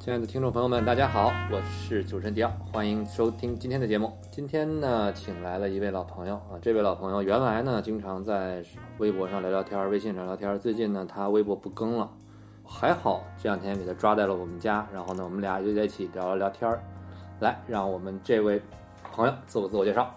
[0.00, 4.10] 亲爱的听众朋友们，大家好，我是主持人迪奥，欢迎收听今天的节目。
[4.30, 8.64] 今天呢，请来了一位老朋友啊，这位老朋友原来呢经常在
[8.96, 12.10] 微博上聊聊天，微信上聊天，最近呢他微博不更了，
[12.64, 16.82] 还好这两天给他抓在了我们家，然后呢我们俩就在一起聊了聊天儿。
[17.40, 18.58] 来，让我们这位
[19.12, 20.10] 朋友自我自我介绍。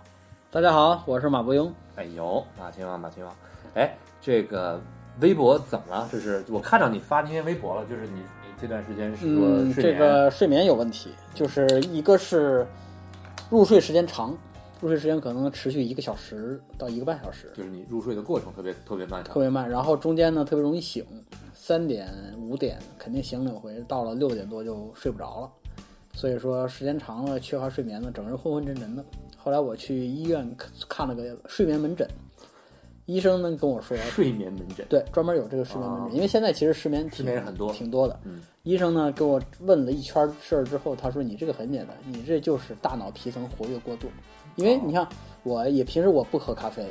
[0.49, 1.69] 大家好，我是马伯庸。
[1.97, 3.35] 哎呦，马亲王，马亲王，
[3.73, 4.79] 哎，这个
[5.19, 6.07] 微博怎么了？
[6.09, 8.21] 就是我看到你发那些微博了，就是你
[8.63, 12.65] 这段时间是说嗯，这个睡眠有问题，就是一个是
[13.49, 14.33] 入睡时间长，
[14.79, 19.41] 入睡时间可能持续一个小时到一个半小时，就是你入睡的过程特别特别漫长特。
[19.41, 19.69] 别慢。
[19.69, 21.05] 然后中间呢特别容易醒，
[21.53, 25.51] 三点五点肯定醒两回，到了六点多就睡不着了。
[26.13, 29.03] 所以说时间长了缺乏睡眠呢，整个人昏昏沉沉的。
[29.35, 32.07] 后来我去医院看看了个睡眠门诊，
[33.05, 37.73] 医生呢跟我说，睡眠门诊，对，专门有这个睡眠门诊，因为现在其实失眠失挺眠人很多。
[37.73, 38.19] 挺多的。
[38.23, 44.07] 嗯，医生呢给我问了一圈事儿之后，他说你这个很简单，你这就是大脑皮层活跃过度。
[44.55, 45.07] 因为你看，
[45.43, 46.85] 我也平时我不喝咖啡，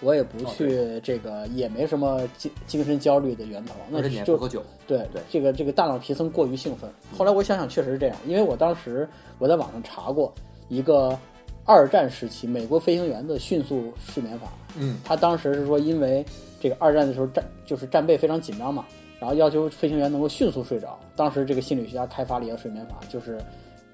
[0.00, 5.22] 我也不哦去这个，也没什么精精神焦虑的源头，那你就喝酒，对对。
[5.30, 6.90] 这个这个大脑皮层过于兴奋。
[7.16, 10.34] 后来我想想，确实是这样，因为我当时我在网上查过
[10.68, 11.16] 一个
[11.64, 16.24] 二战时期美国飞行员的迅速睡眠法，嗯，他当时是说，因为
[16.60, 18.84] 这个二战的时候战就是战备非常紧张嘛，
[19.20, 20.98] 然后要求飞行员能够迅速睡着。
[21.14, 23.40] 当时这个心理学家开发了一个睡眠法，就是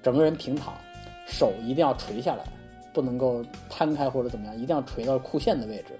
[0.01, 0.73] 整个人平躺，
[1.27, 2.43] 手一定要垂下来，
[2.93, 5.93] 不能够摊开或者怎么样，一定要垂到裤线的位置，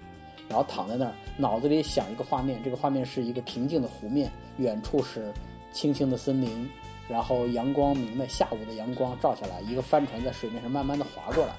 [0.49, 5.31] 然后躺在那儿，脑子里想一个画面，这个画面是一个平静的湖面，远处是
[5.71, 6.67] 青青的森林，
[7.07, 11.53] 然后阳光明媚，下午的阳光照下来，一个帆船在水面上慢慢的划过来。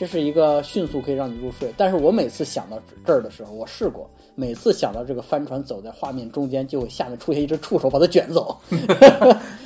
[0.00, 8.56] 这是一个迅速可以让你入睡，但是我每次想到这儿的时候，我试过，每次想到这个帆船走在画面中间，就会下面出现一只触手把它卷走。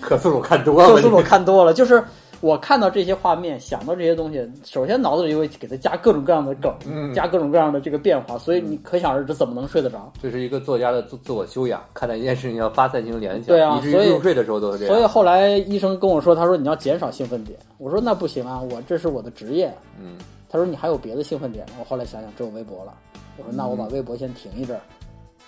[0.01, 2.03] 克苏鲁看多了，克苏鲁看多了，就是
[2.45, 10.13] 我看到这些画面，想到这些东西，首先脑子里就会给它加各种各样的梗，嗯加各种各样的这个变化，所以你可想而知怎么能睡得着。
[10.21, 14.95] 这是一个作家的自自我修养，看待一件事情要发散性联想，对啊以至所以于入睡的时候都是这样。
[14.95, 19.73] 所以后来医生跟我说，他说你要减少兴奋点，我说那不行啊，我这是我的职业。
[19.99, 20.19] 嗯，
[20.51, 21.77] 他说你还有别的兴奋点吗？
[21.79, 22.93] 我后来想想，只有微博了。
[23.39, 24.83] 我说那我把微博先停一阵儿，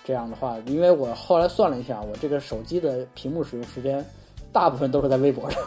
[0.03, 4.03] 这样的话，因为我后来算了一下，我这个手机的屏幕使用时间
[4.57, 5.61] 大部分都是在微博上，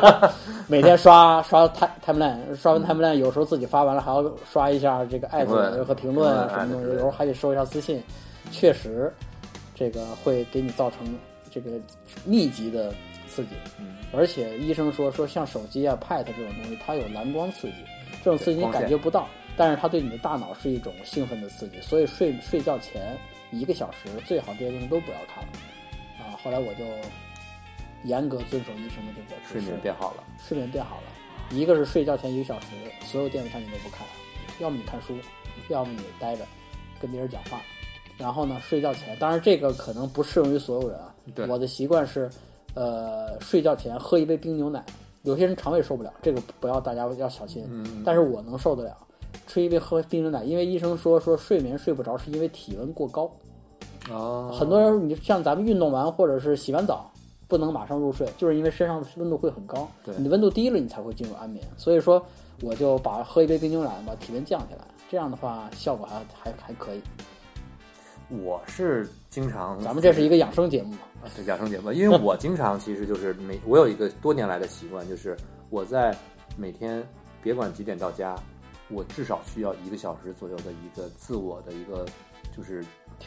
[0.66, 8.02] 每天刷刷 time timeline，刷完 timeline，有时候自己发完了还要刷一下这个艾特和评论啊什么东西，有时候还得收一下私信，
[8.50, 9.12] 确实
[9.74, 11.00] 这个会给你造成
[11.50, 11.72] 这个
[12.24, 12.94] 密集的
[13.28, 13.50] 刺激。
[13.78, 17.74] 嗯而且医生说说像手机啊、Pad 这种东西，它有蓝光刺激，
[18.24, 23.18] 这种刺激你感觉不到，但是它对你的大脑是一种兴奋的刺激，所以睡睡觉前
[23.50, 25.50] 一个小时最好这些东西都不要看了。
[26.20, 26.84] 啊，后来我就
[28.04, 30.24] 严格遵守医生的这个指睡示眠变好了。
[30.38, 31.02] 睡眠变好了。
[31.50, 32.68] 一个是睡觉前一个小时，
[33.04, 34.06] 所有电子产品都不看，
[34.60, 35.14] 要么你看书，
[35.68, 36.44] 要么你待着
[37.00, 37.60] 跟别人讲话。
[38.16, 41.12] 然后呢，睡觉前，当然这个可能不适用于所有人啊。
[41.34, 42.30] 对我的习惯是，
[42.74, 44.84] 呃，睡觉前喝一杯冰牛奶。
[45.22, 47.64] 有些人肠胃受不了，这个不要大家要小心。
[47.68, 48.96] 嗯，但是我能受得了，
[49.46, 53.24] 吃一杯喝冰牛奶，因为医生说说睡眠睡不着是因为体温过高。
[54.10, 57.10] 啊，很多人，你像咱们运动完或者是洗完澡，
[57.46, 61.64] 不能马上入睡，就是因为身上的温度会很高，对你的温度低了，你才会进入安眠。
[61.76, 62.24] 所以说，
[62.62, 67.02] 我就把喝一杯冰牛奶，把体温降下来，这样的话效果还还还可以。
[68.42, 75.36] 我是经常，咱们这是一个养生节目嘛，啊对养生节目，因为我经常其实就是每我有一个多年来的习惯，就是
[75.68, 76.16] 我在
[76.56, 77.06] 每天
[77.42, 78.34] 别管几点到家，
[78.88, 82.06] 我至少需要一个小时左右的一个自我的一个
[82.56, 82.82] 就是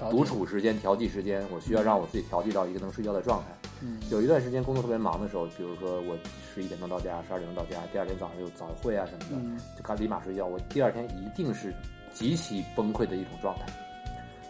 [0.09, 3.47] 独处时间、调剂时间，我需要让我自己调剂到一个能睡觉的状态。
[3.81, 6.17] 嗯有一段时间工作特别忙的时候，比如说我
[6.53, 10.45] 十一点钟到家，十二点钟到家，第二天早上有早会啊什么的，嗯就赶立马睡觉。
[10.45, 11.73] 我第二天一定是
[12.13, 13.65] 极其崩溃的一种状态。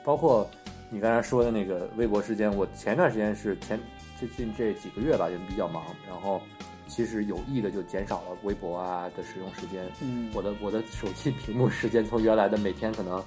[0.05, 0.49] 包括
[0.89, 3.77] 你刚才说的那个微博时间，我前段时间是前
[4.17, 6.41] 最近这几个月吧，也比较忙，然后
[6.87, 9.85] 其实有意的就减少了微博啊的使用时间。
[10.01, 13.21] 嗯我的我的手机屏幕时间从原来的每天可能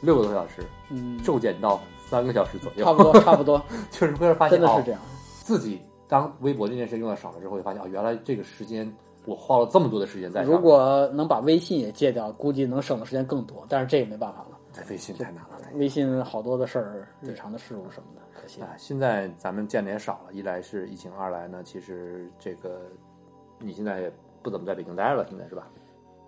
[0.00, 5.00] 六个多小时，嗯，骤减到三个小时左右，差不多差不多， 就是会发现哦真的是这样。
[5.42, 8.92] 自己当微博这件事用的少了之后，会发现啊，原来这个时间
[9.24, 10.50] 我花了这么多的时间在上。
[10.50, 14.58] 如果能把微信也戒掉，估计能省的时间更多，但是这也没办法了。
[14.72, 18.60] 在微信太难了，微信好多的事儿，日常的事务什么的，可惜。
[18.60, 22.82] 啊，现在咱们见的也少了，一来是疫情，二来呢，其实这个
[23.58, 24.12] 你现在也
[24.42, 25.66] 不怎么在北京待了，现在是吧？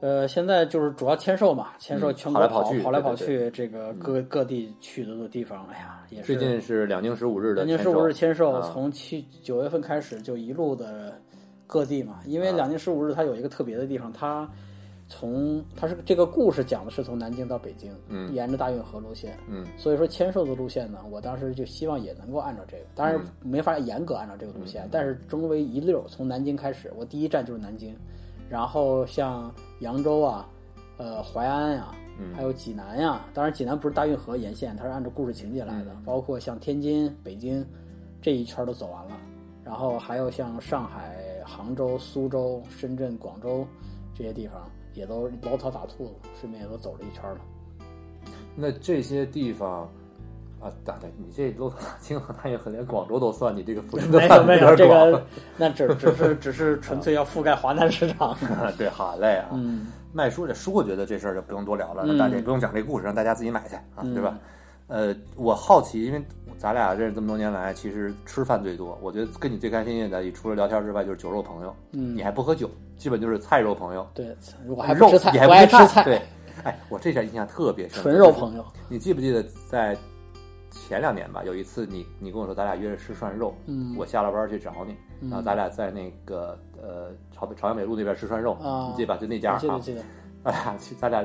[0.01, 11.21] 呃，现在就是主要签售嘛，签售嗯全国跑来跑去跑来跑去，这个各各地去的地方，哎呀，也是最近是两京十五日的两京十五日签售，啊从七九月份开始就一路的
[11.67, 14.49] 各地嘛，因为啊两京十五日它有一个特别的地方，它
[15.09, 19.67] 从它是这个故事讲的是从南京到北京，嗯沿着大运河路线，嗯。
[19.77, 23.51] 所以说签售的路线呢，我当时就希望也能够按照这个，当然嗯。
[23.51, 27.97] 没法严格按照这个路线，但是中为一溜，从南京开始，我第一站就是南京，
[28.49, 30.49] 然后像扬州啊，
[30.97, 37.65] 呃淮安呀、嗯还有济南呀、当然济南不是大运河沿线，它是按照故事情节来的，包括像天津、北京
[38.21, 39.17] 这一圈儿都走完了，
[39.65, 41.17] 然后还有像上海、
[41.47, 43.65] 杭州、苏州、深圳、广州
[44.15, 47.41] 这些地方也都搂草打兔子，顺便也都走了一圈儿了。
[48.57, 49.89] 那这些地方
[50.61, 55.25] 啊，对对，你这骆驼京和大运河连广州都算，你这个覆盖的没有范围没有，这个
[55.57, 58.37] 那只只是只是纯粹要覆盖华南市场。
[58.77, 59.49] 对，好嘞啊。
[59.53, 64.39] 嗯卖书这书，我觉得这事儿就不用多聊了，那大家也不用讲这故事，让大家自己买去啊，对吧？
[64.87, 66.25] 呃，我好奇，因为
[66.57, 68.99] 咱俩认识这么多年来，其实吃饭最多。
[69.03, 71.77] 我觉得跟你最开心的，除了聊天之外，就是酒肉朋友。
[71.93, 74.09] 嗯你还不喝酒，基本就是菜肉朋友。
[74.15, 74.35] 对，
[74.67, 76.23] 我还不肉吃菜你，还不吃爱吃菜，对，
[76.65, 78.03] 哎，我这点印象特别深。
[78.03, 78.65] 纯肉朋友。
[78.89, 79.95] 你记不记得在
[80.71, 83.95] 前两年吧，有一次你你跟我说咱俩约着吃涮肉，嗯。
[83.97, 84.97] 我下了班去找你，
[85.29, 88.89] 然后咱俩在那个呃朝朝阳北路那边吃涮肉，啊。
[88.91, 89.21] 你记得吧？
[89.21, 90.03] 就那家啊，记得记得，
[90.45, 91.25] 咱俩去，咱俩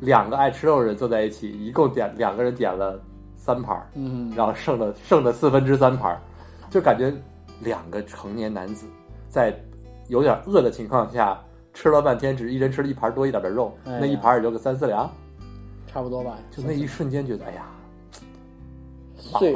[0.00, 3.00] 两个爱吃肉的人坐在一起，一共点两个人点了
[3.36, 6.20] 三盘儿，嗯，然后剩了剩了四分之三盘儿，
[6.70, 7.12] 就感觉
[7.60, 8.86] 两个成年男子
[9.28, 9.54] 在
[10.08, 11.38] 有点饿的情况下
[11.72, 15.10] 吃了半天，只一人吃了一盘多一点的肉，哎那一盘也就个三四两，
[15.86, 16.36] 差不多吧。
[16.50, 17.66] 就那一瞬间觉得，哎呀，
[19.38, 19.54] 岁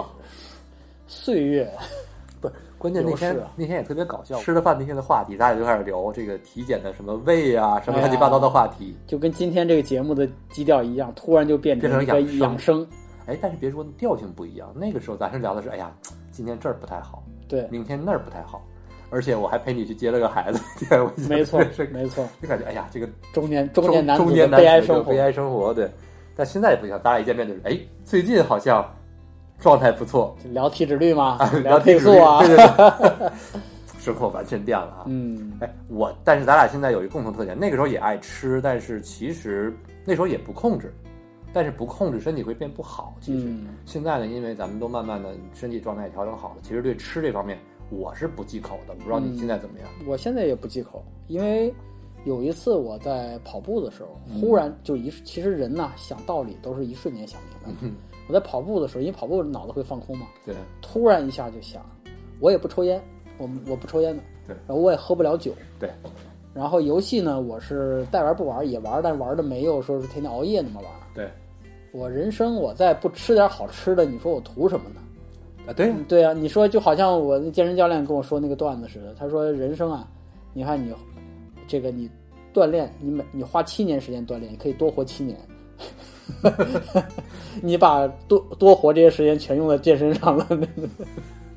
[1.06, 1.70] 岁月，
[2.40, 4.38] 不是，关键那天那天也特别搞笑。
[4.38, 8.96] 吃了饭那天的话题，大家就开始聊这个体检的什么胃啊，什么乱七八糟的话题。
[9.06, 12.86] 就跟今天这个节目的基调一样，突然就变成养养生。
[13.26, 15.90] 哎，但是别说调性不一样，那个时候咱是聊的是，哎呀，
[16.30, 18.62] 今天这儿不太好，对，明天那儿不太好，
[19.08, 20.60] 而且我还陪你去接了个孩子，
[20.90, 22.28] 对，我没错是，没错。
[22.42, 25.90] 就感觉哎呀，这个中年中年男中子的年男子悲哀生活悲，哀生活，对。
[26.36, 28.84] 但现在也不行，咱俩一见面就是，哎，最近好像
[29.64, 32.56] 状态不错，聊体脂率吗，聊配速啊，对对
[33.18, 33.32] 对，
[33.98, 35.04] 生活 完全变了啊。
[35.06, 39.74] 嗯，哎，我但是咱俩现在有一个共同特点，那个时候也爱吃，但是其实
[40.04, 40.92] 那时候也不控制，
[41.50, 43.14] 但是不控制身体会变不好。
[43.22, 43.68] 其实、嗯。
[43.86, 47.58] 现在呢，因为咱们都慢慢的身体状态调整好了，其实对吃这方面
[47.88, 49.88] 我是不忌口的，我不知道你现在怎么样。
[50.06, 51.72] 我现在也不忌口，因为
[52.26, 54.42] 有一次我在跑步的时候，嗯。
[54.42, 57.88] 忽然就一，其实人呐想道理都是一瞬间想明白
[58.26, 61.84] 我在跑步的时候，因为跑步脑子会放空嘛，对，突然一下就想，
[62.40, 63.02] 我也不抽烟，
[63.38, 65.90] 我我不抽烟的，对然后我也喝不了酒，对，
[66.54, 70.90] 然后游戏呢，我是带玩不玩也玩，但玩的没有说是天天熬夜那么玩。
[71.14, 71.30] 对，
[71.92, 75.00] 我人生我再不吃点好吃的，你说我图什么呢？
[75.66, 80.08] 啊，对呀，对啊，你说就好像我那健身教练跟我说那个段子似的，他说人生啊，
[80.52, 80.94] 你看你
[81.66, 82.08] 这个你
[82.52, 85.38] 锻炼，你每你花七年时间锻炼，你可以多活七年。
[87.62, 90.46] 你把多多活这些时间全用在健身上了，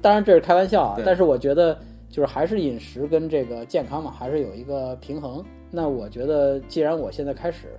[0.01, 1.77] 当然这是开玩笑啊，但是我觉得
[2.09, 5.43] 就是还是饮食跟这个健康嘛，还是有一个平衡。
[5.69, 7.75] 那我觉得既然我现在开始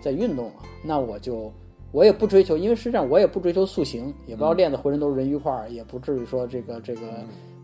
[0.00, 1.52] 在运动了，那我就
[1.92, 7.02] 我也不追求，因为实际上我也不追求塑形，也不要练的浑身都是人鱼块儿，也不至于说这个这个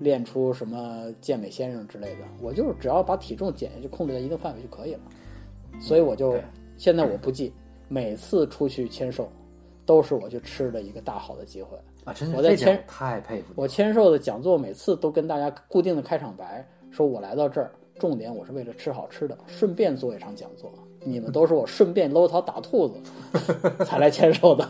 [0.00, 2.24] 练出什么健美先生之类的。
[2.42, 5.00] 我就是只要把体重减下去，控制在一定范围就可以了。
[5.80, 6.34] 所以我就
[6.76, 7.52] 现在我不记，
[7.88, 9.30] 每次出去签售
[9.86, 11.76] 都是我去吃的一个大好的机会。
[12.04, 13.66] 啊，真是我在前这点我太佩服我。
[13.66, 20.72] 签售的讲座每次都跟大家固定的开场白，说我来到这儿，重点我是为了吃好吃的，顺便做一场讲座。
[21.06, 22.98] 你们都是我顺便搂草打兔子
[23.84, 24.66] 才来签售的，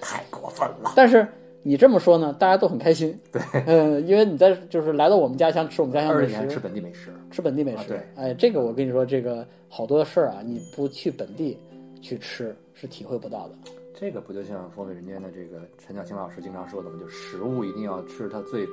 [0.00, 0.92] 太过分了。
[0.94, 1.26] 但是
[1.62, 3.18] 你这么说呢，大家都很开心。
[3.32, 7.78] 对，嗯，因为你在就是来到我们家乡吃我们家乡美食，吃本地美食，吃本地美食。
[7.78, 11.58] 啊对哎，这个我跟你说，这个好多事儿啊，你不去本地
[12.00, 13.54] 去吃是体会不到的。
[13.94, 16.96] 这个不就像风味人间的这个陈小青老师经常说的吗？
[17.00, 18.64] 就食物一定要吃它最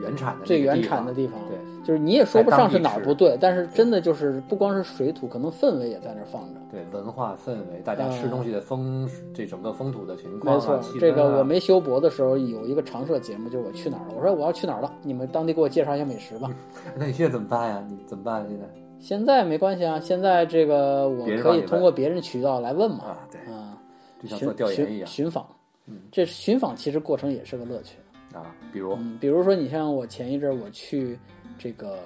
[0.00, 6.60] 原产的最原产的地方，对就是你也说不上是哪儿不对，但是真的就是不光是水土，可能氛围也在那儿放着。
[6.70, 16.48] 对，文化氛围，大家吃嗯东西的风，这整个风土的情况、啊，没错这个啊我没修博的时候有一个常设节目，就是我去哪儿了，我说我要去哪儿了，你们当地给我介绍一下美食吧。
[16.96, 17.84] 那你现在怎么办呀？
[17.90, 18.46] 你怎么办、啊？
[18.48, 18.64] 现在
[19.00, 23.78] 现在没关系啊，现在这个我可以通过别人渠道来问嘛，啊，对，啊，
[24.22, 25.46] 就像做寻调研一样寻寻访
[25.86, 27.96] 嗯，这寻访其实过程也是个乐趣。
[28.34, 28.54] 啊。
[28.72, 31.18] 比如，嗯，比如说你像我前一阵儿我去
[31.56, 31.98] 这个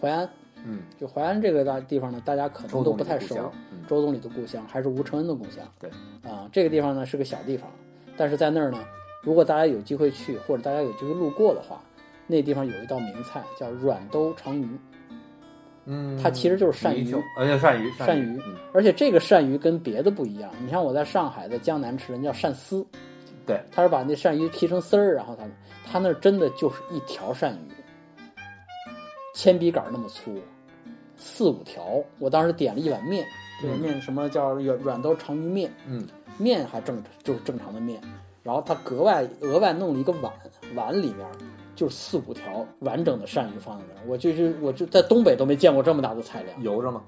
[0.00, 0.28] 淮安，
[0.64, 3.52] 嗯，就淮安这个大地方呢，大家可能都不太熟。
[3.86, 5.64] 周总理的故乡，还是吴承恩的故乡。
[5.78, 5.90] 对，
[6.30, 7.70] 啊，这个地方呢是个小地方，
[8.16, 8.78] 但是在那儿呢，
[9.22, 11.82] 如果大家有机会去，或者大家有机会路过的话，
[12.26, 14.68] 那地方有一道名菜叫软兜长鱼，
[15.90, 17.16] 嗯，它其实就是鳝鱼。
[17.34, 18.40] 而且鳝鱼，鳝鱼
[18.74, 20.50] 而且这个鳝鱼跟别的不一样。
[20.62, 22.86] 你像我在上海，在江南吃，人叫鳝丝，
[23.46, 25.44] 对，他是把那鳝鱼劈成丝儿，然后他
[25.90, 27.72] 他那儿真的就是一条鳝鱼，
[29.34, 30.38] 铅笔杆儿那么粗，
[31.16, 31.82] 四五条。
[32.18, 33.26] 我当时点了一碗面，
[33.62, 37.98] 这个面什么叫软软刀长鱼面，嗯，面还正就是正常的面，
[38.42, 40.30] 然后他格外额外弄了一个碗，
[40.74, 41.26] 碗里面
[41.78, 44.02] 就是四五条完整的鳝鱼放在那儿。
[44.08, 46.60] 我就是我就在东北都没见过这么大的菜量。
[46.60, 47.00] 油着吗？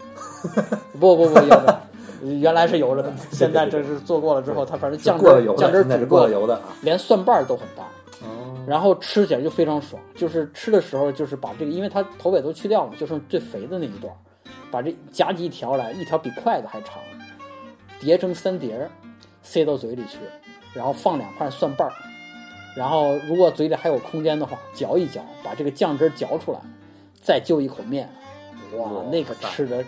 [1.00, 1.80] 不不不，油着，
[2.38, 5.24] 原来是油着的，现在这是做过了之后，它反正酱汁
[5.56, 6.62] 酱汁煮过了油的啊。
[6.82, 7.82] 连蒜瓣儿都很大，
[8.24, 10.00] 哦，然后吃起来就非常爽。
[10.14, 14.16] 就是吃的时候，就是把这个，因为它头尾都去掉了，就剩最肥的那一段儿，
[14.70, 16.94] 把这夹起一条来，一条比筷子还长，
[17.98, 18.88] 叠成三叠儿，
[19.42, 20.18] 塞到嘴里去，
[20.72, 21.92] 然后放两块蒜瓣儿，
[22.76, 26.58] 然后如果嘴里还有空间的话，嚼一嚼，把这个酱汁儿嚼出来，
[27.20, 28.08] 再就一口面，
[28.76, 29.84] 哇哇，那个吃的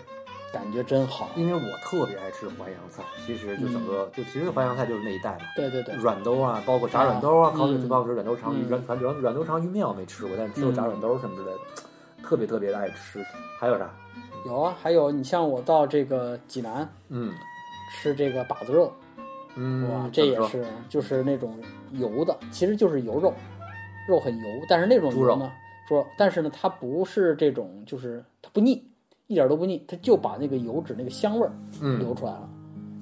[0.51, 1.29] 感觉真好。
[1.35, 11.59] 因为我特别爱吃淮扬菜，其实就整个、就其实淮扬菜就是那一带嘛，对对对，软兜啊，包括炸软兜啊，嗯烤水包括软兜长鱼，软软软兜长鱼面我没吃过，但是吃过炸软兜什么之类的，
[12.21, 13.25] 特别特别的爱吃。
[13.59, 13.89] 还有啥？
[14.45, 17.33] 有啊，还有你像我到这个济南嗯。
[17.95, 18.91] 吃这个把子肉，
[19.55, 21.59] 嗯，哇，这也是就是那种
[21.93, 23.33] 油的，其实就是油肉，
[24.07, 25.51] 肉很油，但是那种油呢，
[25.87, 28.83] 猪肉，但是呢，它不是这种，就是它不腻，
[29.27, 32.49] 一点都不腻，它就把那个油脂那个香味儿流嗯，出来了，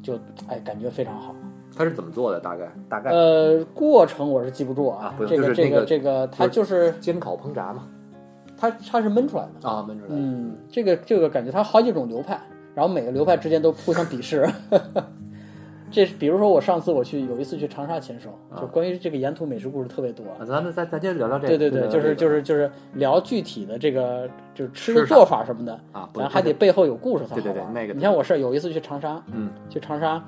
[0.01, 1.35] 就哎感觉非常好。
[1.75, 2.39] 它是怎么做的？
[2.39, 7.87] 大概大概呃，过程我是记不住啊，这个这个个这个，它就是煎烤烹炸嘛？
[8.57, 9.69] 它它是焖出来的。
[9.69, 10.15] 啊，焖出来的。
[10.15, 12.39] 嗯，这个这个感觉它好几种流派，
[12.75, 14.47] 然后每个流派之间都互相鄙视。
[15.91, 18.29] 这比如说我上次我去有一次去长沙签售，
[18.59, 20.23] 就关于这个沿途美食故事特别多。
[20.39, 21.57] 啊，咱们咱咱接着聊聊这个。
[21.57, 27.43] 对对对，就是就是是就是聊具体的这个就是吃的做法什么的，啊，咱还得背后有故事才好玩。
[27.43, 30.23] 对对对那个你像我是有一次去长沙，嗯去长沙，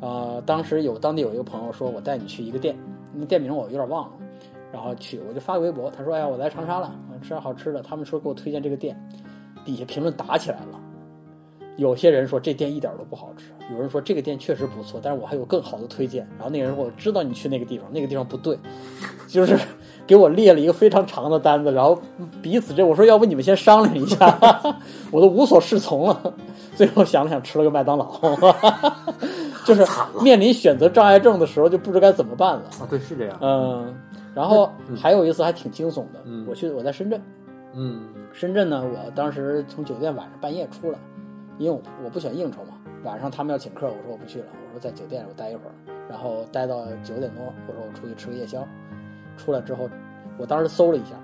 [0.00, 2.76] 呃，当时有当地有一个朋友说，我带你去一个店，
[3.14, 4.12] 那店名我有点忘了，
[4.72, 8.96] 然后去我就发个微博，他说，哎呀，我来长沙了，我吃点好吃的，他们说给我推荐这个店，
[9.64, 10.80] 底下评论打起来了。
[11.78, 16.28] 有些人说这店一点都不好吃，有人说这个店确实不错，但是我还有更好的推荐。
[16.36, 18.58] 然后那个人说我知道你去那个地方，那个地方不对，
[19.28, 19.56] 就是
[20.06, 21.96] 给我列了一个非常长的单子，然后
[22.42, 24.26] 彼此这我说要不你们先商量一下，
[25.12, 26.34] 我都无所适从了。
[26.74, 28.12] 最后想了想，吃了个麦当劳，
[29.64, 29.84] 就是
[30.22, 32.62] 面临选择障碍症的时候就不知该怎么办了。
[32.80, 33.36] 啊，对，是这样。
[33.40, 33.94] 嗯，
[34.34, 37.20] 然后还有一次还挺惊悚的，嗯我去我在深圳，
[37.74, 40.98] 嗯深圳呢，我当时从酒店晚上半夜出来，
[41.58, 42.74] 因为我我不喜欢应酬嘛，
[43.04, 45.72] 晚上他们要请客，我说我不去了，我说在酒店我待一会儿，
[46.08, 48.66] 然后待到九点多，我说我出去吃个夜宵，
[49.36, 49.88] 出来之后，
[50.38, 51.16] 我当时搜了一下，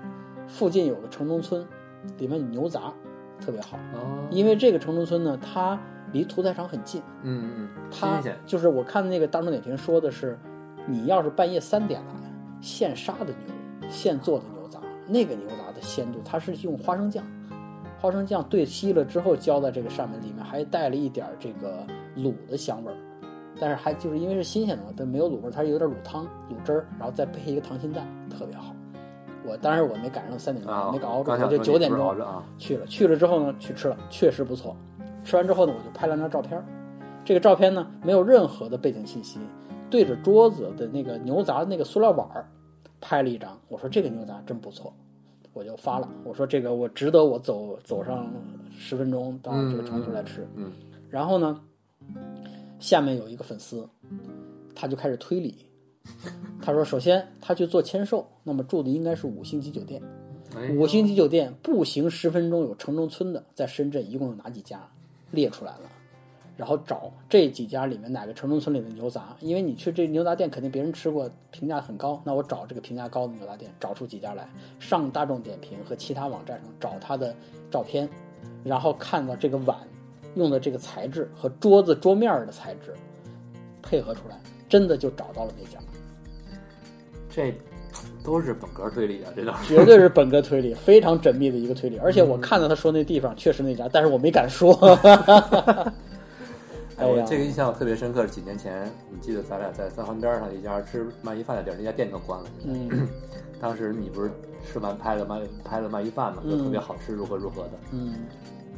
[0.47, 1.65] 附近有个城中村，
[2.17, 2.93] 里面有牛杂，
[3.39, 5.79] 特别好，哦，因为这个城中村呢，它
[6.11, 8.21] 离屠宰场很近，嗯嗯，它。
[8.45, 10.37] 就是我看那个大众点评说的是，
[10.85, 12.13] 你要是半夜三点来，
[12.61, 17.23] 现杀的牛，现做的牛杂，那个牛杂的鲜度，它是用花生酱，
[18.05, 21.83] 花生酱兑稀了之后浇在这个上面，里面还带了一点这个
[22.15, 22.95] 卤的香味儿，
[23.59, 28.75] 但是还就是因为是新鲜的嘛，它没有卤味儿，它有点卤汤、卤汁儿，然后再配一个溏心蛋，特别好。
[29.43, 32.15] 我当时我没赶上三点钟，啊，没赶熬住，我就九点钟
[32.59, 34.75] 去了，去了之后呢，去吃了，确实不错。
[35.23, 36.63] 吃完之后呢，我就拍了张照片儿。
[37.23, 39.39] 这个照片呢，没有任何的背景信息，
[39.89, 42.47] 对着桌子的那个牛杂的那个塑料碗儿
[43.01, 43.57] 拍了一张。
[43.67, 44.93] 我说这个牛杂真不错，
[45.55, 46.09] 我就发了。
[46.25, 48.29] 我说这个我值得我走走上
[48.77, 50.45] 十分钟到这个城市来吃。
[50.55, 50.71] 嗯
[51.09, 51.61] 然后呢，
[52.77, 53.87] 下面有一个粉丝，
[54.75, 55.65] 他就开始推理。
[56.61, 60.01] 他说，首先他去做签售，那么住的应该是五星级酒店。
[60.55, 64.87] 哎五星级酒店步行十分钟有城中村的，在深圳一共有哪几家？
[65.31, 65.89] 列出来了，
[66.57, 74.47] 然后找这几家里面哪个城中村里的牛杂，因为你去这牛杂店肯定别人吃过，评价很高，那我找这个评价高的牛杂店，找出几家来，
[74.79, 77.35] 上大众点评和其他网站上找它的
[77.69, 78.07] 照片，
[78.63, 79.77] 然后看到这个碗
[80.35, 82.93] 用的这个材质和桌子桌面儿的材质
[83.81, 85.79] 配合出来，真的就找到了那家。
[87.29, 87.53] 这
[88.23, 89.67] 都是本格推理啊，这都是。
[89.75, 91.97] 绝对是本格推理，非常缜密的一个推理。
[91.97, 94.73] 而且我看到他说那地方确实那家，但是我没敢说。
[96.97, 102.49] 哎，我这个印象特别深刻，是几年前，你记得咱俩在三环边上一家吃鳗鱼饭的地儿，那家店都关了。
[102.65, 103.07] 嗯
[103.59, 104.29] 当时你不是
[104.65, 107.71] 吃完拍了鳗拍了鳗鱼饭嘛，就特别好吃，如何如何的。
[107.91, 108.25] 嗯，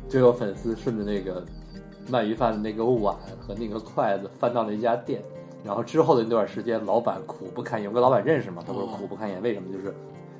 [0.09, 1.45] 就有粉丝顺着那个
[2.09, 5.21] 鳗鱼饭的那个碗和那个筷子翻到了一家店，
[5.63, 7.89] 然后之后的那段时间，老板苦不堪言。
[7.89, 9.71] 我跟老板认识嘛，他说苦不堪言，为什么？
[9.71, 9.93] 就是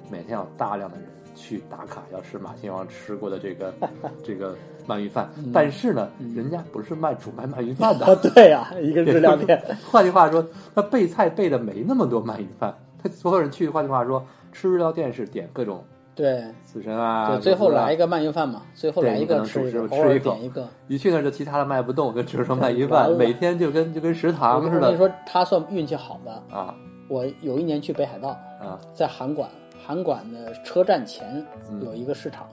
[0.09, 1.05] 每天有大量的人
[1.37, 3.71] 去打卡，要吃马亲王吃过的这个
[4.25, 4.55] 这个
[4.87, 5.29] 鳗鱼饭。
[5.53, 12.75] 但是呢，人家不是卖主卖鳗鱼饭的，啊，对呀、一个日料店， 换句话说，他备菜备的没那么多鳗鱼饭。
[13.01, 15.83] 他所有人去，换句话说，吃日料店是点各种
[16.15, 16.43] 对。
[16.65, 20.31] 刺身啊，对，最后来一个鳗鱼饭嘛，最后来一个吃一个，偶尔吃一口。
[20.31, 20.67] 点一个。
[20.87, 24.97] 一去那儿就其他的卖不动，就只剩鳗 鱼饭，每天就跟就跟食我堂似的。
[24.97, 26.31] 说，他算运气好的。
[26.55, 26.73] 啊。
[27.09, 28.29] 我有一年去北海道，
[28.59, 28.77] 啊。
[28.93, 29.47] 在函馆，
[29.87, 32.45] 函馆的车站前嗯有一个市场，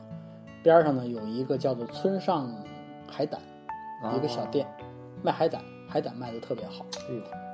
[0.62, 2.48] 边上呢有一个叫做村上
[3.10, 3.40] 海胆，
[4.00, 4.64] 啊一个小店，
[5.20, 6.86] 卖海胆，海胆卖的特别好。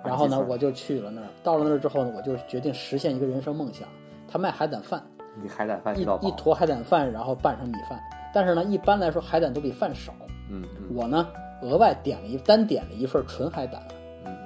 [0.04, 1.28] 然后呢，我就去了那儿。
[1.42, 3.88] 到了那儿之后呢，我就决定实现一个人生梦想。
[4.28, 5.02] 他卖海胆饭，
[5.40, 7.98] 你海胆饭一坨海胆饭，然后拌上米饭。
[8.34, 10.12] 但是呢，一般来说海胆都比饭少。
[10.50, 11.26] 嗯嗯我呢，
[11.62, 13.82] 额外点了一单点了一份纯海胆，
[14.26, 14.36] 嗯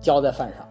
[0.00, 0.65] 浇在饭上，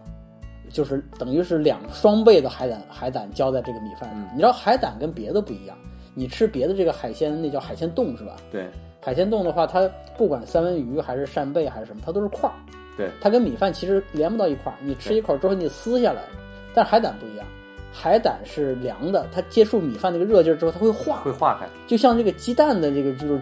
[0.76, 4.20] 就是等于是两双倍的海胆海胆浇在这个米饭上。
[4.20, 5.74] 嗯你知道海胆跟别的不一样，
[6.12, 8.36] 你吃别的这个海鲜，那叫海鲜冻是吧？
[8.52, 8.66] 对
[9.00, 12.52] 海鲜冻的话，它不管三文鱼还是扇贝还是什么，它都是块儿。
[12.94, 16.20] 对它跟米饭其实连不到一块儿，你吃一口之后你撕下来，
[16.74, 17.46] 但是海胆不一样，
[17.90, 23.40] 海胆是凉的，它接触米饭那个热劲儿之后，它会化，会化开，就像这个鸡蛋的这个就是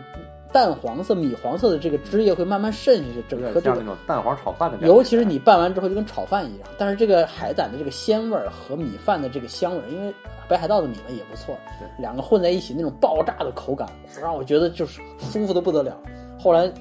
[0.55, 4.95] 淡黄色、米黄色的这个汁液会慢慢渗下去，整个这个，像那种蛋黄炒饭的感觉。
[4.95, 6.69] 尤其是你拌完之后就跟炒饭一样。
[6.79, 10.15] 但是这个海胆的这个鲜味儿和米饭的这个香味儿，因为
[10.49, 13.89] 北海道的米呢也不错对，两个混在一起那种爆炸的口感，
[14.23, 16.01] 让我觉得就是舒服的不得了。
[16.39, 16.73] 后来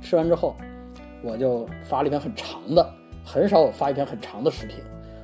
[0.00, 0.56] 吃完之后，
[1.22, 2.90] 我就发了一篇很长的，
[3.22, 4.76] 很少有发一篇很长的视频。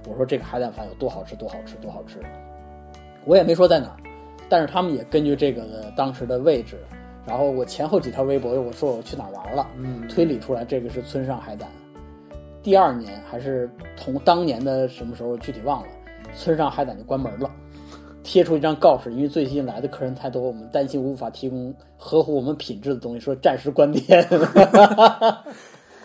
[0.06, 2.18] 我说这个海胆饭有多好吃，多好吃，多好吃。
[3.24, 3.96] 我也没说在哪儿，
[4.46, 6.76] 但是他们也根据这个当时的位置，
[7.26, 11.68] 然后我前后几条微博我说我去哪儿玩了，嗯推理出来这个是村上海胆。
[12.62, 15.88] 第二年还是同当年的什么时候具体忘了，
[16.34, 17.50] 村上海胆就关门了，
[18.22, 24.26] 贴出一张告示，因为最近来的客人太多，我们担心无法提供合乎我们品质的东西，说暂时关店。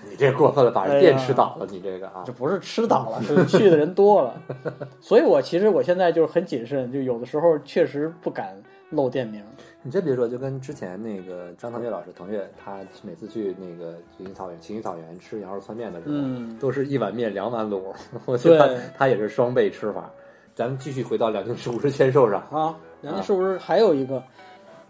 [0.10, 4.34] 你这过分了，把人店吃倒了，你这个啊这，不是吃倒了，是去的人多了。
[5.00, 9.44] 所以我其实我现在就是很谨慎，就有的时候确实不敢露店名。
[9.82, 17.82] 你真别说，就跟之前那个张腾岳老师，腾岳他每次去那个青青草原、青青草原吃羊肉串面的时候，嗯都是一碗面两碗卤，
[18.26, 20.12] 我觉得他他也是双倍吃法。
[20.54, 24.22] 咱们继续回到两京市五十签售上，啊，梁家是不是还有一个？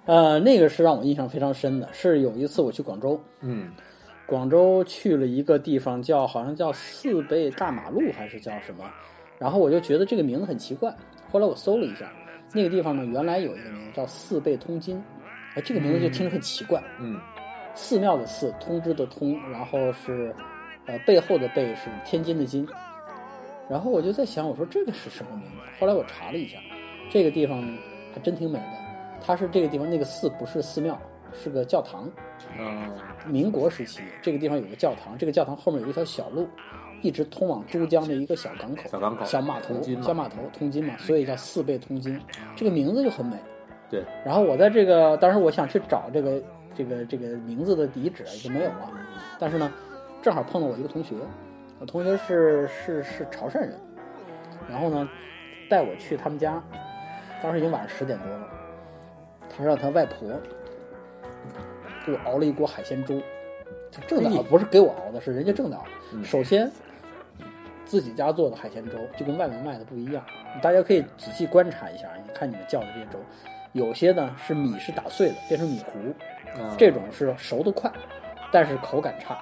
[0.06, 3.72] 呃，那个是让我印象非常深的，是有一次我去广州，嗯
[4.26, 8.84] 广州去了一个地方叫好像叫四倍大马路还是叫什么，
[9.38, 10.92] 然后我就觉得这个名字很奇怪，
[11.32, 12.12] 后来我搜了一下，
[12.54, 15.02] 那个地方呢原来有一个名字叫四倍通津，
[15.56, 17.20] 哎，这个名字就听着很奇怪，嗯
[17.76, 20.36] 寺庙的寺，通知的通，然后是
[20.86, 22.68] 呃背后的背是天津的津，
[23.70, 25.58] 然后我就在想，我说这个是什么名字？
[25.80, 26.58] 后来我查了一下，
[27.10, 27.62] 这个地方
[28.14, 28.74] 还真挺美的，
[29.26, 31.00] 它是这个地方那个寺不是寺庙，
[31.34, 32.10] 是个教堂。
[32.58, 32.92] 嗯
[33.28, 36.48] 民国时期，这个地方有个教堂，这个教堂后面有一条小路，
[37.02, 42.20] 一直通往珠江的一个小港口、小港口小码头小码头通津嘛，所以叫四倍通津。
[42.56, 43.38] 这个名字就很美。
[43.90, 46.42] 对，然后我在这个，当时我想去找这个
[46.76, 48.92] 这个这个名字的遗址就没有了，
[49.40, 49.74] 但是呢，
[50.22, 51.16] 正好碰到我一个同学，
[51.80, 53.74] 我同学是是是潮汕人，
[54.70, 55.10] 然后呢，
[55.68, 56.62] 带我去他们家，
[57.42, 58.48] 当时已经晚上十点多了，
[59.50, 60.30] 他让他外婆
[62.06, 63.20] 给我熬了一锅海鲜粥，
[63.90, 65.78] 就正的，不是给我熬的，是人家正的
[66.24, 66.72] 首先，
[67.90, 70.24] 自己家做的海鲜粥就跟外面卖的不一样，
[70.62, 73.18] 大家可以仔细观察一下，你看你们叫的这些粥，
[73.74, 75.98] 有些呢是米是打碎的变成米糊，
[76.56, 77.92] 嗯这种是熟的快，
[78.52, 79.36] 但是口感差。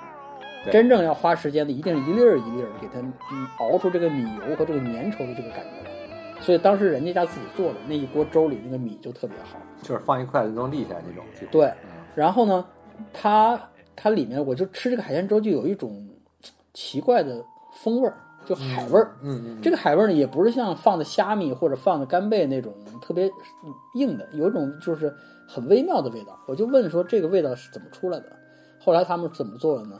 [0.71, 6.41] 真正要花时间的，一定是一粒儿一粒儿给它嗯熬出这个米油和这个粘稠的这个感觉来。
[6.41, 9.59] 所以当时人家家自己做的那一锅粥里那个米就特别好。
[9.81, 11.23] 就是放一筷子就能立起来那种。
[11.51, 12.65] 对，嗯然后呢，
[13.13, 13.59] 它
[13.95, 16.05] 它里面我就吃这个海鲜粥就有一种
[16.73, 19.15] 奇怪的风味儿，就海味儿。
[19.21, 23.29] 嗯嗯，这个海味儿呢，也不是像放的虾米或者放的干贝那种特别
[23.95, 25.13] 硬的，有一种就是
[25.45, 26.39] 很微妙的味道。
[26.47, 28.31] 我就问说这个味道是怎么出来的？
[28.79, 29.99] 后来他们怎么做的呢？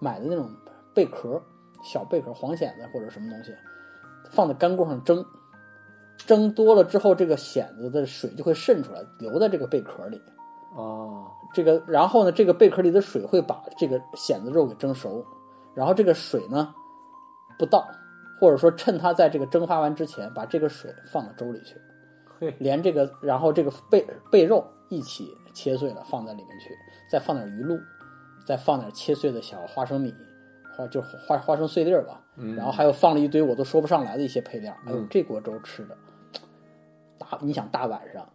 [0.00, 0.50] 买的那种
[0.92, 1.40] 贝壳，
[1.84, 3.54] 小贝壳，黄蚬子或者什么东西，
[4.28, 5.24] 放在干锅上蒸，
[6.26, 10.20] 蒸多了之后，这个蚬子的水就会渗出来，留在这个贝壳里。
[10.76, 15.24] 哦，这个，然后呢，这个贝壳里的水会把这个蚬子肉给蒸熟，
[15.72, 16.74] 然后这个水呢
[17.58, 17.88] 不到，
[18.40, 21.76] 或者说趁它在这个蒸发完之前，把这个水放到粥里去，
[22.38, 26.70] 嘿，连这个然后这个贝贝肉一起切碎了放在里面去，
[27.10, 27.78] 再放点鱼露，
[28.44, 30.14] 再放点切碎的小花生米，
[30.76, 35.96] 花就花花生碎粒儿吧，嗯然后还有放了一堆我都说不上来的一些配料，哎呦，这锅粥吃的。
[37.16, 38.28] 大，你想大晚上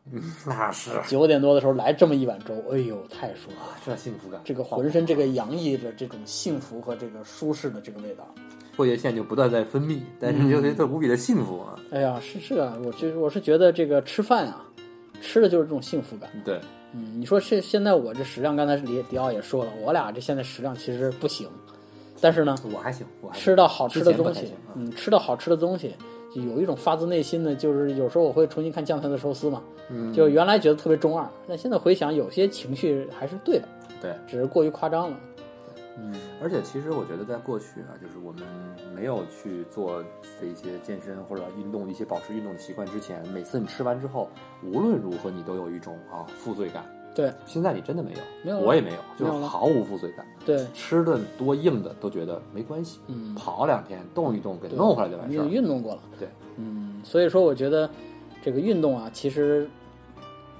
[0.47, 3.75] 那是九点多的时候来这么一碗粥，哎呦，太舒服了。
[3.85, 4.39] 这幸福感。
[4.45, 8.25] 这个浑身这个洋溢着这种幸福和这个舒适的这个味道。
[8.79, 11.77] 唾液腺就不断在分泌，但是你就觉得无比的幸福啊。
[11.91, 14.65] 哎呀，是是啊，我就是我是觉得这个吃饭啊，
[15.21, 16.29] 吃的就是这种幸福感。
[16.45, 16.57] 对，
[16.93, 21.45] 嗯，你说现现在我这食量，刚才李迪奥也说了，我俩这现在食量其实不行，
[22.21, 25.93] 但是呢，我还行，我还吃到好吃的东西嗯，吃到好吃的东西，
[26.33, 33.67] 就有一种发自内心的，就是有时候我会重新看酱菜的寿司嘛，嗯，就原来觉得特别中二，但现在回想，有些情绪还是对的，
[34.01, 34.11] 对。
[34.25, 35.17] 只是过于夸张了。
[35.99, 38.43] 嗯，而且其实我觉得在过去啊，就是我们
[38.95, 40.03] 没有去做
[40.39, 44.29] 这一些健身或者运动一些保持运动的习惯之前，每次你吃完之后，
[44.63, 46.85] 无论如何你都有一种啊负罪感。
[47.15, 50.25] 对现在你真的没有，没有我也没有，就是毫无负罪感。
[50.45, 55.45] 对，吃顿多硬的都觉得没关系，嗯，跑两天动一动给对弄回来就完事儿。
[55.45, 57.89] 运动过了，对，嗯，所以说我觉得
[58.41, 59.67] 这个运动啊，其实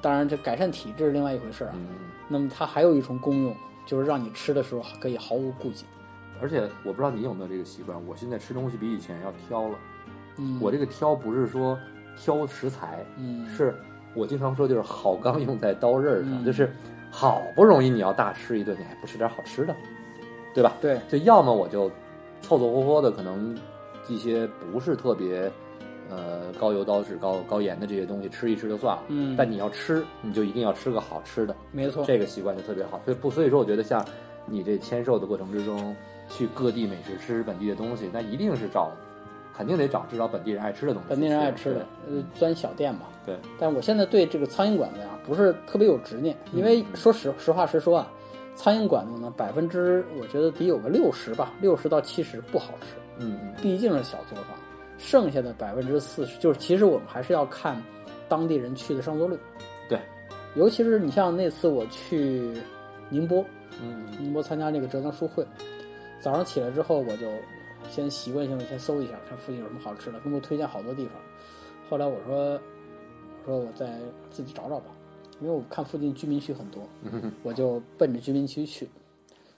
[0.02, 1.88] 当然这改善体质是另外一回事儿啊，嗯，
[2.28, 5.86] 那么它还有一重功用，就是让你吃的时候可以毫无顾忌。
[6.42, 9.78] 而且我不知道你有没有这个习惯，我现在吃东西比以前要挑了。
[10.38, 11.78] 嗯，我这个挑不是说
[12.16, 13.76] 挑食材，嗯是
[14.14, 16.72] 我经常说就是好钢用在刀刃上，嗯就是
[17.12, 19.76] 好不容易你要大吃一顿，你还不吃点好吃的，
[20.54, 20.74] 对吧？
[20.80, 21.90] 对，就要么我就
[22.42, 23.58] 凑凑合合的，可能
[24.08, 25.52] 一些不是特别
[26.10, 29.04] 呃高油高脂高高盐的这些东西吃一吃就算了。
[29.08, 33.00] 嗯，但你要吃，你就一定要吃个好吃的，没错，这个习惯就特别好。
[33.06, 34.06] 所以不，所以说我觉得像
[34.46, 35.96] 你这签售的过程之中，
[36.28, 38.92] 去各地美食吃吃本地的东西，那一定是找，
[39.56, 41.10] 肯定得找至少本地人爱吃的东西。
[41.10, 43.02] 本地人爱吃的，呃，钻小店嘛。
[43.26, 43.38] 对。
[43.60, 48.12] 但我现在对这个苍蝇馆子呀，不是特别有执念，因为说实实话实说啊，
[48.56, 54.58] 苍蝇馆子呢，百分之我觉得得有个六十吧，六十到七十不好吃，嗯嗯毕竟是小作坊，
[55.00, 57.82] 剩下的百分之四十，就是其实我们还是要看
[58.28, 59.36] 当地人去的上座率。
[59.88, 60.00] 对，
[60.56, 62.54] 尤其是你像那次我去
[63.10, 63.44] 宁波，
[63.82, 65.44] 嗯宁波参加那个浙江书会，
[66.22, 67.28] 早上起来之后我就
[67.90, 71.14] 先习惯性的先搜一下，看附近有什么好吃的，给我推荐好多地方。
[71.90, 72.60] 后来我说，我
[73.46, 73.98] 说我再
[74.30, 74.92] 自己找找吧，
[75.40, 78.88] 因为我看附近居民区很多，嗯，我就奔着居民区去。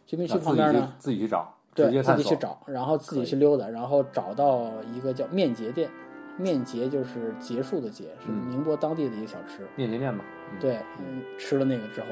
[0.06, 2.02] 居民区旁边呢，自己去找，直对。
[2.02, 5.90] 自己去找，然后自己去溜达，然后找到一个叫面结店，
[6.38, 9.66] 面结就是结束的结，是嗯宁波当地的一个小吃。
[9.76, 12.08] 面结面嘛，嗯，对，嗯，吃了那个之后，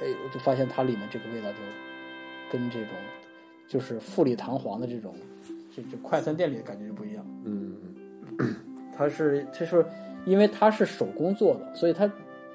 [0.00, 1.58] 哎，我就发现它里面这个味道就
[2.50, 2.88] 跟这种
[3.68, 5.14] 就是富丽堂皇的这种
[5.74, 7.24] 这这快餐店里的感觉就不一样。
[7.44, 7.76] 嗯
[8.96, 9.84] 它是它是
[10.26, 12.10] 因为它是手工做的，所以它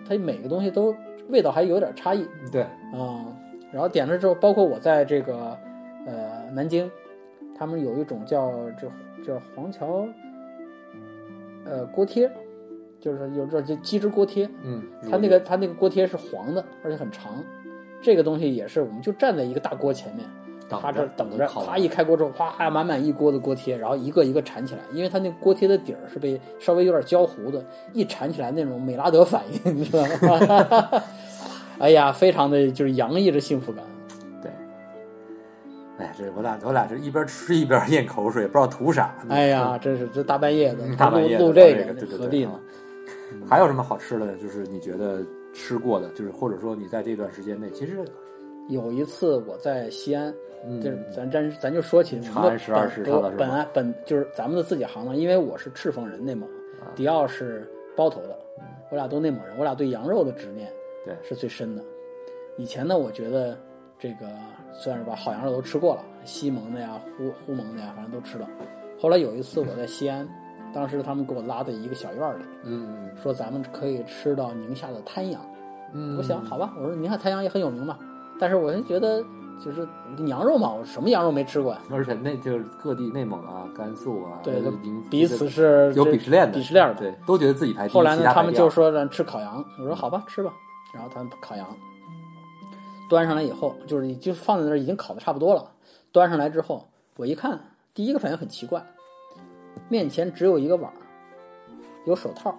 [0.07, 0.95] 它每个东西都
[1.29, 2.61] 味道还有点差异嗯，对，
[2.93, 3.25] 啊、
[3.71, 5.57] 然后点了之后，包括我在这个呃
[6.57, 6.89] 南京，
[7.55, 8.87] 他们有一种叫这
[9.23, 10.07] 叫黄桥
[11.63, 12.27] 呃锅贴，
[12.99, 14.49] 就是有这叫鸡汁锅贴。
[14.63, 17.43] 嗯，它那个它那个锅贴是黄的，而且很长。
[18.01, 20.27] 这个东西也是，我们就站在一个大锅前面，
[20.67, 31.03] 他这等着，烤啪一开锅之后，哗满满一锅的锅贴，然后一个一个铲起来，因为它那个锅贴的底儿是被稍微有点焦糊的，一铲起来那种美拉德反应，你知道吗？
[31.77, 33.83] 哎呀，非常的就是洋溢着幸福感。
[35.97, 36.05] 对。
[36.05, 39.15] 哎，这我俩我俩是一边吃一边咽口水，不知道图啥。
[39.29, 42.59] 哎呀，真是这大半夜的嗯，大半夜录这个何必呢？
[43.49, 44.35] 还有什么好吃的？
[44.37, 45.21] 就是你觉得
[45.53, 47.97] 吃过的，就是或者说你在这段时间内，其实
[48.69, 50.33] 有一次我在西安，
[50.65, 56.47] 嗯就是咱咱咱就说起长安十二时本辰了本来本就是咱们的自己行当，因为我是赤峰人，内蒙，
[56.79, 58.39] 啊迪奥是包头的，
[58.89, 60.71] 我俩都内蒙人，我俩对羊肉的执念
[61.05, 61.83] 对是最深的。
[62.57, 63.57] 以前呢，我觉得
[63.99, 64.25] 这个
[64.77, 68.47] 算是把好羊肉都吃过了，西蒙的呀、呼呼蒙的呀，反正都吃了。
[69.01, 70.27] 后来有一次我在西安，
[70.73, 75.41] 当时他们给我拉到一个小院儿里，嗯说咱们可以吃到宁夏的滩羊。
[75.93, 77.97] 嗯，我想好吧，我说宁夏滩羊也很有名嘛，
[78.39, 79.23] 但是我就觉得
[79.63, 79.87] 就是
[80.27, 81.79] 羊肉嘛，我什么羊肉没吃过呀？
[81.89, 84.61] 而且那就是各地内蒙啊、甘肃啊，对，
[85.09, 86.95] 彼此是有鄙视链的，鄙视链的。
[86.95, 87.95] 对，都觉得自己排第一。
[87.95, 90.51] 后来呢，他们就说让吃烤羊，我说好吧，吃吧。
[90.93, 91.67] 然后他们烤羊，
[93.09, 95.71] 端上来以后，就是就放在那儿已经烤的差不多了。
[96.11, 97.59] 端上来之后，我一看，
[97.93, 98.85] 第一个反应很奇怪，
[99.89, 100.97] 面前只有一个碗儿，
[102.05, 102.57] 有手套，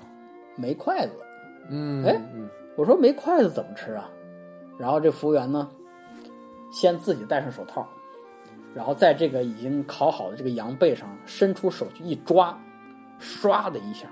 [0.57, 1.13] 没筷子。
[1.71, 4.09] 嗯，哎嗯我说没筷子怎么吃啊？
[4.79, 5.69] 然后这服务员呢，
[6.71, 7.87] 先自己戴上手套，
[8.73, 12.57] 然后在这个已经烤好的这个羊背上伸出手去一抓，
[13.21, 14.07] 唰的一下，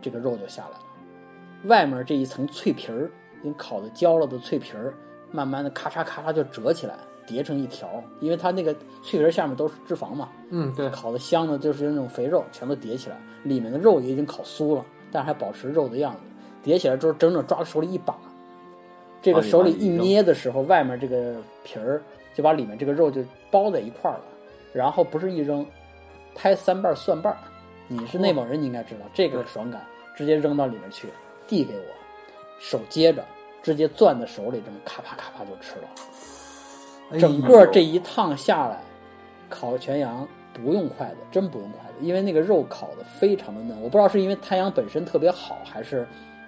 [0.00, 0.84] 这个肉就下来了。
[1.64, 4.94] 外面这一层脆皮儿，已经烤的焦了的脆皮儿，
[5.36, 6.94] 慢慢的咔嚓咔嚓就折起来，
[7.26, 8.02] 叠成一条。
[8.20, 16.20] 因为它那个脆皮下面都是脂肪嘛，嗯，对，烤的香的就是那种肥肉，全都叠起来，里面的肉也已经烤酥了，但是还保持肉的样子。
[16.62, 18.16] 叠起来之后，整整抓手里一把，
[19.20, 22.02] 这个手里一捏的时候，外面这个皮儿
[22.34, 24.24] 就把里面这个肉就包在一块儿了。
[24.72, 25.64] 然后不是一扔，
[26.34, 27.38] 拍三瓣蒜瓣儿。
[27.88, 29.80] 你是内蒙人，你应该知道这个爽感，
[30.16, 31.08] 直接扔到里面去，
[31.46, 31.84] 递给我，
[32.58, 33.24] 手接着，
[33.66, 37.18] 直接攥在手里，这么咔啪咔啪就吃了。
[37.18, 38.78] 整个这一趟下来，
[39.50, 40.24] 烤全羊
[40.54, 43.76] 不用筷子，真不用筷子，因为那个肉烤的非常的嫩。
[43.82, 46.06] 我不知道是因为滩羊本身特别好，还是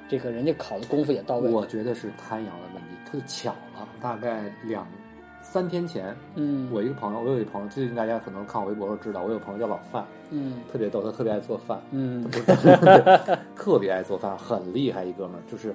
[0.09, 1.51] 这个人家烤的功夫也到位。
[1.51, 4.87] 我觉得是滩羊的问题，特巧了，大概两。
[5.41, 12.23] 三天前，嗯，我一个朋友，我有一朋友，最近大家可能看我微博都知道，我有朋友叫老范，嗯，特别逗，他特别爱做饭，嗯，
[13.57, 15.75] 特别爱做饭，很厉害一哥们儿，就是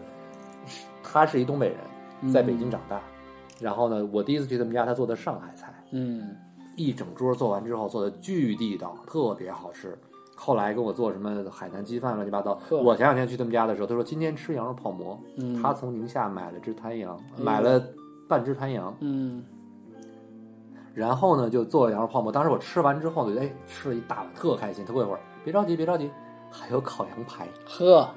[1.14, 3.00] 他是一东北人，在北京长大，
[3.60, 6.36] 然后呢，我第一次去他们家，他做的上海菜，嗯，
[6.76, 9.96] 一整桌做完之后做的巨地道，特别好吃。
[10.36, 12.60] 后来跟我做什么海南鸡饭乱七八糟。
[12.72, 15.20] 我前两天去他们家的时候，他说今天吃羊肉泡馍，
[15.62, 17.80] 他从宁夏买了只滩羊，买了
[18.28, 19.44] 半只滩羊，嗯。
[20.96, 22.32] 然后呢，就做羊肉泡馍。
[22.32, 24.84] 当时我吃完之后呢，哎，吃了一大碗，特开心。
[24.84, 26.10] 他过一会儿，别着急，别着急，
[26.50, 27.48] 还有烤羊排。
[27.66, 28.10] 呵，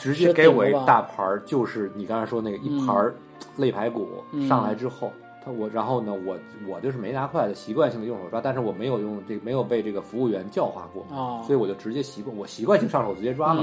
[0.00, 3.14] 直接给我一大盘儿，就是你刚才说那个一盘儿
[3.56, 4.08] 肋排骨
[4.48, 5.12] 上来之后，
[5.44, 11.04] 他我然后呢，我我就是没拿筷子，习惯性的用手抓，但是我没有用这没有被这个服务员教化过，
[11.46, 13.62] 所以我就直接习惯，我习惯性上手直接抓嘛。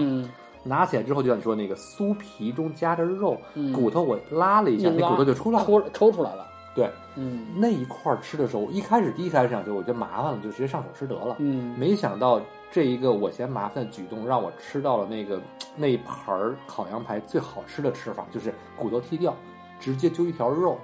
[0.65, 3.37] 拿起来之后，就像你说那个酥皮中夹着肉，
[3.75, 6.47] 骨头我拉了一下，那骨头就出来了，抽出来了。
[6.73, 11.35] 对，嗯，那一块儿吃的时候，一开始第一开始想就我觉得麻烦了，就直接上手吃得了。
[11.39, 12.41] 嗯，没想到
[12.73, 15.39] 这一个我嫌麻烦的举动，让我吃到了那个
[15.77, 19.35] 那一盘儿烤羊排最好吃的吃法，就是骨头剔掉，
[19.79, 20.75] 直接揪一条肉，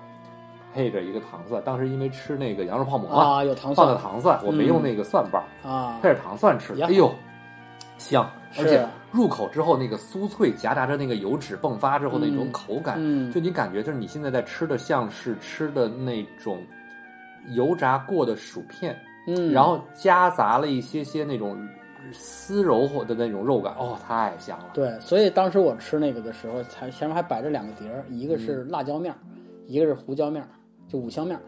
[0.71, 1.60] 配着一个糖蒜。
[1.65, 7.12] 当时因为吃那个羊肉泡馍啊，有糖蒜，放的糖蒜，我没用那个蒜瓣啊，配着糖蒜吃，哎呦，
[7.97, 8.88] 香，而且。
[9.12, 12.97] 入口之后，那个酥脆夹杂着那个油脂迸发之后那种口感，
[13.32, 16.63] 就你感觉就是你现在在吃的像是吃的那种
[17.56, 21.58] 油炸过的薯片，嗯，然后夹杂了一些些那种
[22.14, 24.66] 丝柔或的那种肉感，哦，太香了。
[24.74, 29.18] 对，所以当时我吃那个的时候，才前面还摆着两个碟儿，一个是辣椒面儿，
[29.68, 30.50] 一个是胡椒面儿，
[30.88, 31.42] 就五香面儿，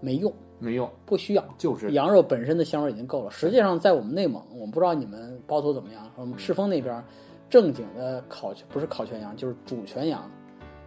[0.00, 0.32] 没用。
[0.60, 3.30] 没用，不需要，就是羊肉本身的香味已经够了。
[3.30, 6.10] 实际上，在我们内蒙，我们不知道你们包头怎么样。
[6.16, 7.00] 我们赤峰那边，
[7.48, 10.28] 正经的烤不是烤全羊，就是煮全羊，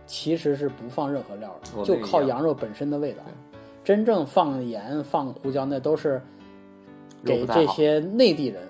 [0.06, 3.24] 其实是不放任何料的，就靠羊肉本身的味道。
[3.82, 6.22] 真正放盐、放胡椒，那都是
[7.24, 8.62] 给这些内地人、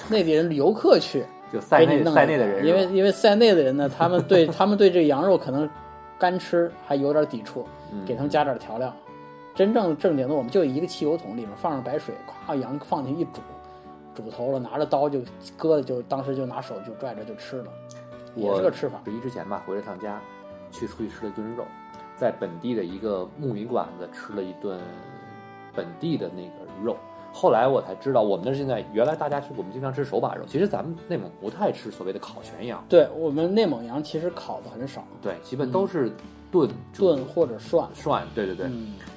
[0.08, 1.24] 内地人游客去
[1.70, 2.66] 给你弄塞内的人。
[2.66, 5.68] 因为因为塞内的人呢，他们对 他们对这羊肉可能
[6.18, 7.66] 干吃还有点抵触，
[8.06, 8.94] 给他们加点调料。
[9.54, 12.14] 真正正经的，我们就一个汽油桶，里面放上白水，
[12.46, 13.40] 咵羊放进去一煮，
[14.14, 15.20] 煮头了，拿着刀就
[15.56, 17.72] 割了，就当时就拿手就拽着就吃了，
[18.36, 19.00] 也是个吃法。
[19.04, 20.20] 十一之前吧，回了趟家，
[20.70, 21.64] 去出去吃了顿肉，
[22.16, 24.78] 在本地的一个牧民馆子吃了一顿
[25.74, 26.96] 本地的那个肉。
[27.38, 32.84] 后来我才知道，我们那现在原来大家吃，我们经常吃手把肉，其实咱们内蒙不太吃所谓的烤全羊。
[32.88, 36.12] 对我们内蒙羊其实烤的很少，对，基本都是。
[36.50, 38.70] 炖炖或者涮涮，对对对，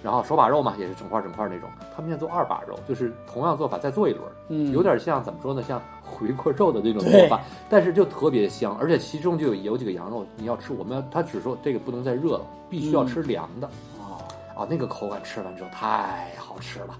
[0.04, 1.70] 然后手把肉嘛，也是整块整块那种。
[1.96, 14.20] 他们现在做二把肉，就是同样做法再做一轮，嗯，有点像怎么说呢，像回锅肉的那种做法，但是就特别香，而且其中就有有几个羊肉，你要吃，我们要他只说这个不能再热了，必须要吃凉的啊
[14.54, 16.98] 啊，那个口感吃完之后太好吃了。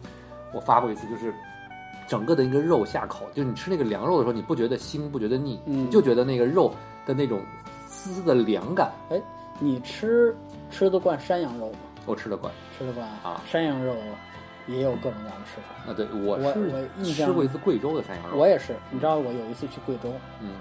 [0.54, 1.34] 我发过一次，就是
[2.08, 6.74] 整个的一个肉下口，就你吃那个凉肉的时候，你不觉得腥，不觉得腻，嗯，就觉得那个肉
[7.06, 7.42] 的那种
[7.88, 9.22] 丝丝的凉感，哎。
[9.64, 10.36] 你吃
[10.72, 11.78] 吃得惯山羊肉吗？
[12.08, 13.40] 我吃得惯，吃得惯啊！
[13.46, 13.94] 山羊肉
[14.66, 15.94] 也有各种各样的吃法啊。
[15.94, 18.76] 对，我我吃过一次贵州的山羊肉，我也是。
[18.90, 20.12] 你知道我有一次去贵州，
[20.42, 20.56] 嗯，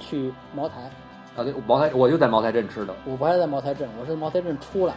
[0.00, 0.90] 去茅台
[1.36, 2.94] 啊，对，茅台，我就在茅台镇吃的。
[3.04, 4.94] 我不在茅台镇，我是茅台镇出来，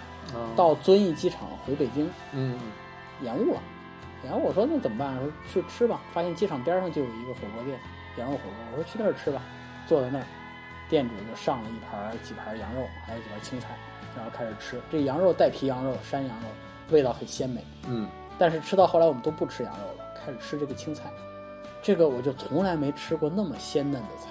[0.56, 2.58] 到遵义机场回北京，嗯，
[3.22, 3.60] 延误了。
[4.24, 5.16] 然后我说那怎么办？
[5.16, 6.02] 说去吃吧。
[6.14, 7.80] 发现机场边上就有一个火锅店，
[8.18, 8.54] 羊肉火锅。
[8.72, 9.42] 我说去那儿吃吧，
[9.88, 10.26] 坐在那儿。
[10.90, 13.68] 店主就上了一盘几盘羊肉，还有几盘青菜，
[14.16, 14.82] 然后开始吃。
[14.92, 16.48] 这羊肉带皮羊肉，山羊肉，
[16.90, 17.64] 味道很鲜美。
[17.88, 21.12] 嗯，但是吃到后来我们都不吃羊肉了，开始吃这个青菜。
[21.84, 24.30] 这个我就从来没吃过那么鲜嫩的菜，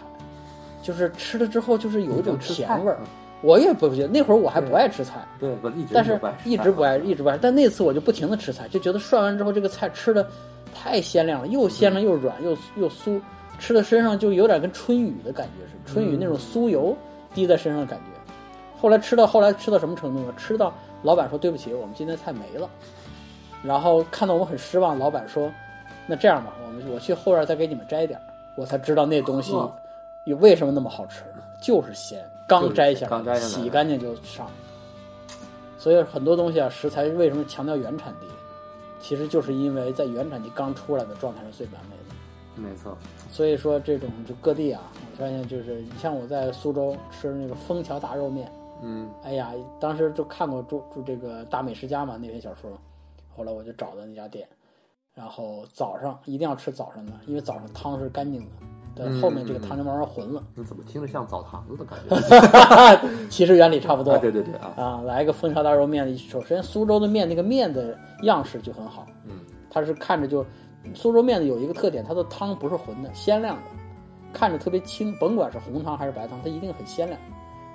[0.83, 2.98] 就是吃了之后就是有一种甜味儿，
[3.40, 7.38] 我也不觉得那会儿我还不爱吃菜，对，我一直但是不爱吃一直不爱，一直不爱。
[7.38, 10.27] 但那次我就不停的吃菜，就觉得涮完之后这个菜吃的
[10.74, 13.20] 太鲜亮了，又鲜亮又软又又酥，
[13.59, 16.96] 吃的身上就有点跟春雨的感觉似的，春雨那种酥油
[17.35, 18.05] 滴在身上的感觉。
[18.81, 20.33] 后来吃到后来吃到什么程度呢？
[20.37, 20.72] 吃到
[21.03, 22.68] 老板说对不起，我们今天菜没了。
[23.62, 25.51] 然后看到我们很失望，老板说
[26.07, 28.22] ：“那这样吧，我们我去后院再给你们摘点儿。”
[28.57, 29.53] 我才知道那东西
[30.40, 31.24] 为什么那么好吃，
[31.61, 34.51] 就是鲜，刚摘下来，刚摘下来洗干净就上。
[35.77, 38.27] 所以很多东西啊，食材为什么强调原产地，
[39.01, 42.61] 其实就是因为在原产地刚出来的状态是最完美的。
[42.61, 42.99] 没错，
[43.31, 44.83] 所以说这种就各地啊，
[45.13, 48.51] 我发现就是你像我在苏州吃那个枫桥大肉面，
[48.83, 52.69] 嗯哎呀，当时就看过住住这个大美食家嘛那篇小说，
[53.37, 54.49] 后来我就找的那家店，
[55.15, 58.51] 然后早上一定要吃早上的，因为早上汤是干净的，
[59.21, 63.09] 后面这个汤就慢慢浑了，你怎么听着像澡堂子的感觉？
[63.31, 64.13] 其实原理差不多。
[64.13, 69.33] 啊，对对对啊，啊，来个枫桥大肉面，首先苏州的面那个面的样式就很好，嗯，
[69.71, 70.45] 它是看着就
[70.95, 73.63] 苏州面的有一个特点，它的汤不是浑的，鲜亮的，
[74.33, 77.19] 看着特别清，甭管是红汤还是白汤，它一定很鲜亮。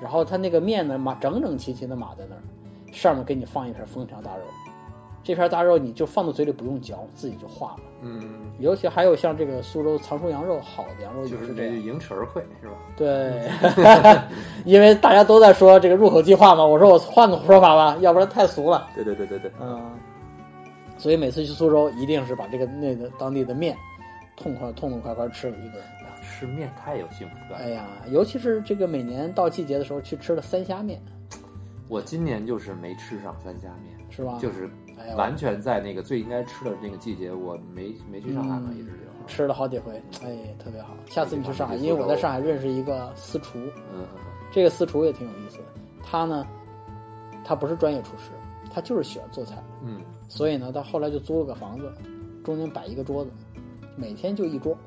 [0.01, 2.41] 然后它那个面呢码整整齐齐的码在那儿，
[2.91, 4.43] 上面给你放一片枫桥大肉，
[5.23, 7.83] 这片大肉你就放到嘴里不用嚼，自己就化了。
[8.01, 11.81] 嗯，尤其还有像这个苏州藏书羊肉，好的羊肉就是是这样。
[11.81, 12.75] 迎齿而溃是吧？
[12.97, 13.49] 对，
[14.65, 18.89] 因为大家都在说这个入口即化嘛，我说我换个说法吧，要不然太俗了。
[18.93, 19.81] 对对对对对，嗯，
[20.97, 23.75] 所以每次去苏州，一定是把这个那个当地的面
[24.35, 25.81] 痛快痛痛快快吃了一顿。
[26.25, 27.57] 吃面太有幸福感了。
[27.65, 31.01] 哎呀，尤其是这个每年到季节的时候去吃了三虾面，
[31.87, 34.39] 我今年就是没吃上三虾面，是吧？
[34.41, 34.69] 就是
[35.15, 39.27] 完全在那个最应该吃的那个季节，我没没去上海嘛，嗯一直就。
[39.27, 40.95] 吃了好几回，哎，特别好。
[41.09, 43.57] 下次你去上海，因为我在上海认识一个私厨，
[43.93, 44.05] 嗯
[44.51, 45.63] 这个私厨也挺有意思的。
[46.03, 46.45] 他呢，
[47.45, 48.31] 他不是专业厨师，
[48.69, 51.89] 他就是喜欢做菜，嗯所以呢，他后来就租了个房子，
[52.43, 53.31] 中间摆一个桌子，
[53.95, 54.77] 每天就一桌，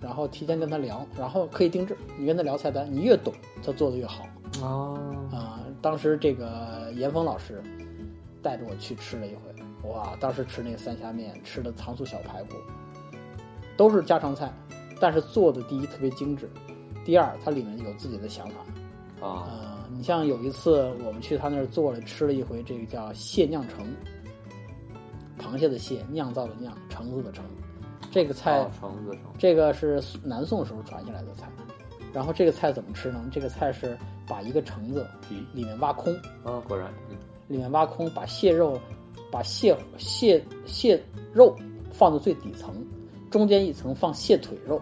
[0.00, 3.32] 然后提前跟他聊，然后可以定制，你跟他聊菜单，你越懂，
[3.64, 4.24] 他做的越好
[4.56, 4.98] 嗯哦，
[5.32, 7.62] 啊、当时这个严峰老师
[8.42, 12.54] 带着我去吃了一回，哇，当时吃那个三虾面，吃的糖醋小排骨，
[13.76, 14.52] 都是家常菜，
[15.00, 16.50] 但是做的第一特别精致，
[17.04, 19.46] 第二它里面有自己的想法，啊。
[19.48, 23.86] 呃，你像有一次我们去他那儿做了吃了一回这个叫蟹酿橙，
[25.38, 27.44] 螃蟹的蟹，酿造的酿，橙子的橙，
[28.10, 31.48] 这个菜、哦橙子橙，这个是南宋时候传下来的菜。
[32.12, 33.24] 然后这个菜怎么吃呢？
[33.30, 35.46] 这个菜是把一个橙子皮。
[35.52, 37.16] 里面挖空，啊，果然，嗯
[37.50, 38.80] 里面挖空，把蟹肉，
[39.28, 41.54] 把蟹蟹蟹肉
[41.90, 42.72] 放到最底层，
[43.28, 44.80] 中间一层放蟹腿肉，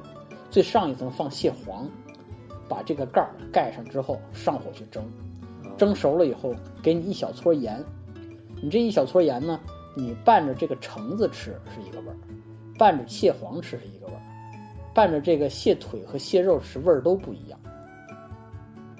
[0.50, 1.88] 最上一层放蟹黄，
[2.68, 5.02] 把这个盖儿盖上之后上火去蒸，
[5.78, 7.82] 蒸熟了以后给你一小撮盐，
[8.62, 9.58] 你这一小撮盐呢，
[9.96, 12.16] 你拌着这个橙子吃是一个味儿，
[12.78, 14.20] 拌着蟹黄吃是一个味儿，
[14.94, 17.58] 拌着这个蟹腿和蟹肉吃味儿都不一样，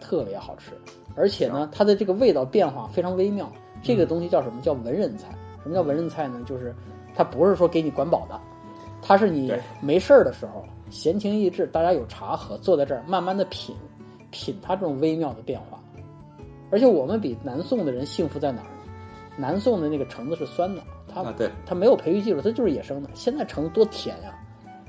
[0.01, 0.73] 特别好吃。
[1.19, 3.51] 而且呢，它的这个味道变化非常微妙。
[3.83, 4.61] 这个东西叫什么？
[4.63, 5.29] 叫文人菜。
[5.63, 6.41] 什么叫文人菜呢？
[6.47, 6.75] 就是
[7.15, 8.41] 它不是说给你管饱的，
[9.03, 13.75] 它是你没事儿的时候，闲情逸致，大家有茶喝，坐在这儿慢慢的品，
[14.31, 15.79] 品它这种微妙的变化。
[16.71, 18.93] 而且我们比南宋的人幸福在哪儿呢？
[19.37, 23.09] 南宋的那个橙子是酸的，它啊对，它没有培育技术，它就是野生的。
[23.15, 24.37] 现在橙子多甜呀、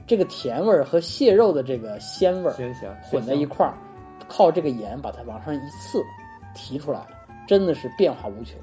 [0.07, 2.55] 这个甜味儿和蟹肉的这个鲜味儿
[3.03, 3.73] 混在一块儿，
[4.27, 6.03] 靠这个盐把它往上一刺，
[6.53, 7.05] 提出来，
[7.47, 8.57] 真的是变化无穷。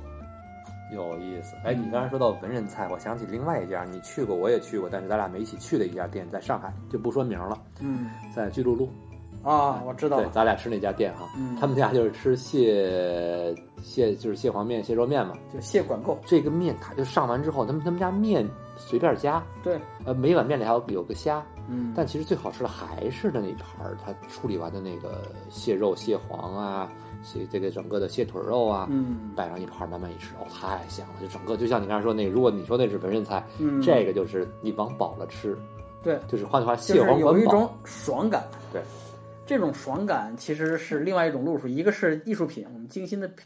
[0.92, 1.56] 有意思。
[1.64, 8.88] 哎，你刚才说到文人菜，我想起另外一家，你去过，我也去过，但是咱俩没一起去的一家店，在上海就不说名了，嗯在巨鹿路。
[9.42, 15.34] 啊，我知道对，咱俩吃那家店哈，嗯他们家就是吃蟹蟹就是蟹黄面、蟹肉面嘛。
[15.52, 26.90] 就蟹管够，这个面它就上完之后，他们他们家面随便加，对，呃，每碗面里还有有个虾，嗯但其实最好吃的还是那一盘儿，它处理完的那个蟹肉、蟹黄啊，
[27.22, 31.14] 蟹这个整个的蟹腿肉啊，嗯摆上一盘儿慢慢一吃，哦，太香了！
[31.20, 35.56] 就整个就像你刚才说那个，如果你说那是文人菜，嗯，这个就是你往饱了吃，
[36.02, 37.18] 对，就是换句话，蟹就是黄。
[37.20, 38.44] 有一种爽感。
[38.72, 38.82] 对，
[39.44, 43.44] 这种爽感其实是另外一种路数，一个是艺术品，我们精心的品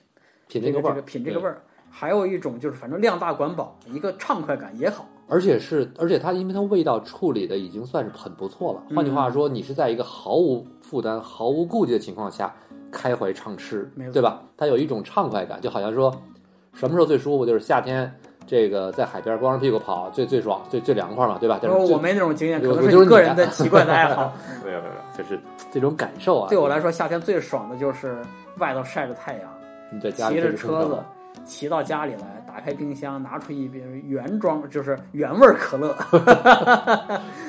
[0.49, 5.07] 品这个味儿，这个品这个味儿，还有一种就是反正量大管饱，一个畅快感也好。
[5.33, 8.83] 而且是，而且它因为它味道处理的已经算是很不错了。
[8.97, 12.53] 换句嗯话说，你是在一个毫无负担、毫无顾忌的情况下
[12.91, 14.43] 开怀畅吃对吧？
[14.57, 16.11] 它有一种畅快感，就好像说，
[16.75, 17.47] 什么时候最舒服？
[17.47, 18.13] 就是夏天
[18.47, 21.59] 这个在海边光着屁股跑最最爽，最最凉快嘛，对吧？
[21.63, 24.33] 但是我没那种经验，可能是个人的奇怪的爱好。
[24.65, 25.39] 没 有没有，就是
[25.71, 26.49] 这种感受啊。
[26.49, 28.21] 对我来说，夏天最爽的就是
[28.59, 29.43] 外头晒着太阳，
[29.93, 30.99] 你在家骑着车子
[31.45, 35.95] 骑到家里来，打开冰箱，拿出一瓶原装就是原味可乐，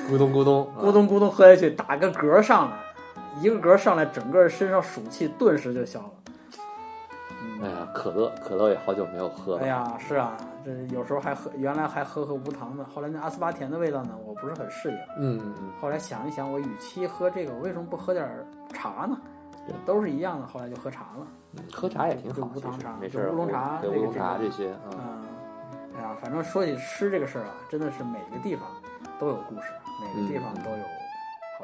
[0.10, 2.78] 咕咚咕咚咕咚咕咚喝下去，打个嗝上来，
[3.40, 6.12] 一个嗝上来，整个身上暑气顿时就消了。
[7.64, 9.62] 哎呀，可乐可乐也好久没有喝了。
[9.62, 14.96] 哎呀，是啊，这有时候还喝，原来还喝喝无糖的，后来那阿斯巴甜的味道呢，我不是很适应。
[15.18, 18.28] 嗯嗯嗯，后来想一想，我与其喝这个，我为什么不喝点
[18.74, 19.18] 茶呢
[19.68, 19.76] 对？
[19.86, 21.28] 都是一样的，后来就喝茶了。
[21.58, 24.90] 嗯喝茶也挺好，就无糖茶没事乌龙茶对乌龙茶这些啊。
[24.94, 25.24] 嗯，
[25.98, 28.68] 哎呀，反正说起吃这个事儿啊，真的是每个地方
[29.20, 29.72] 都有故事，
[30.02, 31.01] 每个地方都有好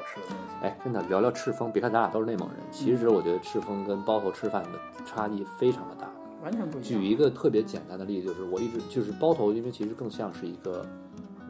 [0.08, 0.54] 吃的东西。
[0.62, 4.70] 哎，真的聊聊赤峰，别看咱俩都是内蒙人，其实我觉得赤峰跟包头吃饭的
[5.04, 6.08] 差异非常的大。
[6.42, 7.04] 完全不一样举。
[7.04, 10.86] 一个特别简单的例子，就是我一直就是包头，因为其实更像是一个，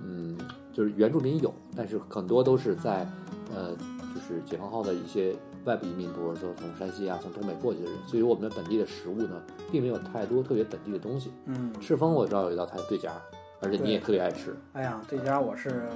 [0.05, 0.37] 嗯，
[0.73, 3.07] 就是原住民有，但是很多都是在，
[3.55, 3.77] 呃，
[4.15, 11.31] 就是解放后的一些外部移民，比如说从山西啊、从东北过去的人，所以我们的本地的食物呢，并没有太多特别本地的东西。
[11.45, 13.13] 嗯，赤峰我知道有一道菜对夹，
[13.61, 15.89] 而且你也特别爱吃，哎呀，对家我是，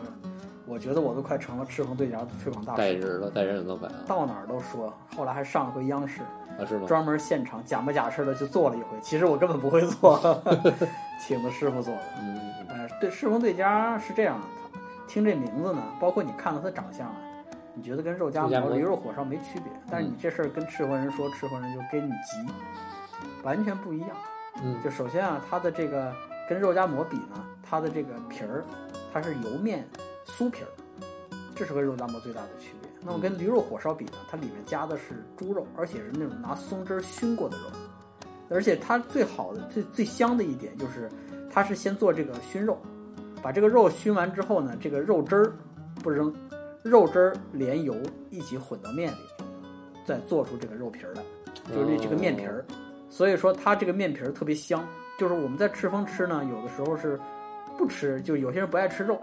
[0.66, 4.92] 我觉得我都快成了赤峰对家的推广大使，带人了，带人老板啊，到哪儿都说。
[5.16, 6.22] 后来还上了回央视，
[6.58, 6.86] 啊是吗？
[6.88, 10.18] 专门现场假模假式的去做了一回，其实我根本不会做，
[11.20, 12.00] 请的师傅做的。
[12.20, 12.40] 嗯，
[13.00, 14.46] 对，赤峰对家是这样的，
[15.06, 17.14] 听这名字呢，包括你看到他长相啊，
[17.74, 22.52] 你觉得跟肉夹馍、驴肉火烧没区别，但是你这事儿跟赤峰人说，赤峰人就给你急，
[23.44, 24.10] 完全不一样。
[24.62, 26.12] 嗯就首先啊，它的这个
[26.48, 28.62] 跟肉夹馍比呢，它的这个皮儿，
[29.10, 29.88] 它是油面
[30.26, 30.68] 酥皮儿，
[31.54, 32.90] 这是和肉夹馍最大的区别。
[33.00, 37.64] 那么跟驴肉火烧比呢，它里面加的是猪肉，而且是那种拿松汁儿熏过的肉，
[38.50, 41.08] 而且它最好的、最最香的一点就是，
[41.50, 42.76] 它是先做这个熏肉，
[43.42, 45.54] 把这个肉熏完之后呢，这个肉汁儿
[46.02, 46.30] 不扔，
[46.82, 47.96] 肉汁儿连油
[48.28, 49.16] 一起混到面里，
[50.04, 51.22] 再做出这个肉皮儿来。
[51.74, 52.62] 就是这个面皮儿，
[53.08, 54.86] 所以说它这个面皮儿特别香。
[55.18, 57.18] 就是我们在赤峰吃呢，有的时候是
[57.76, 59.18] 不吃，就有些人不爱吃肉，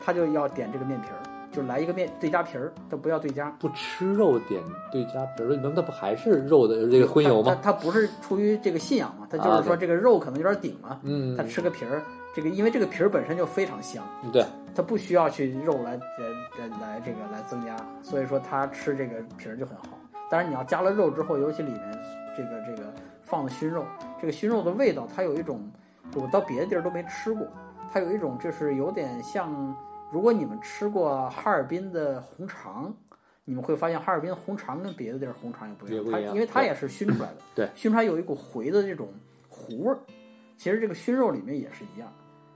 [0.00, 1.20] 他就要点这个面皮儿，
[1.50, 3.50] 就来一个面对夹皮儿，他不要对夹。
[3.58, 7.54] 不吃肉点对夹皮儿，那那不还是肉的这个荤油吗？
[7.54, 12.02] 他他他不是出于这个信仰嘛，他就啊是说这个肉可能有点顶嘛，嗯，他吃个皮儿，
[12.34, 14.44] 这个因为这个皮儿本身就非常香，对，
[14.74, 15.98] 他不需要去肉来来
[16.58, 19.98] 来来这个来增加，所以说他吃这个皮儿就很好。
[20.30, 21.98] 但是你要加了肉之后，尤其里面
[22.36, 22.92] 这个这个
[23.22, 23.84] 放的熏肉，
[24.20, 25.58] 这个熏肉的味道，它有一种
[26.14, 27.46] 我到别的地儿都没吃过，
[27.90, 29.74] 它有一种就是有点像，
[30.10, 32.94] 如果你们吃过哈尔滨的红肠，
[33.44, 37.68] 你们会发现哈尔滨红肠跟别的地儿红肠也不一样，因为它也是熏出来的，对。
[37.74, 38.82] 熏出来有一股回的。
[38.82, 39.08] 这种
[39.48, 39.98] 糊味儿，
[40.56, 42.12] 其实这个熏肉里面也是一样。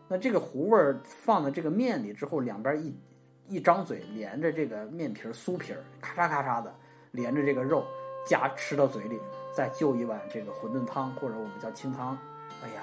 [0.08, 2.94] 那这个糊味儿放在这个面里之后，两边一
[3.48, 6.72] 一张嘴连着这个面皮儿酥皮儿，咔嚓咔嚓的
[7.12, 7.84] 连着这个肉
[8.26, 9.18] 夹吃到嘴里，
[9.54, 12.16] 再就一碗这个馄饨汤或者我们叫清汤，
[12.62, 12.82] 哎呀，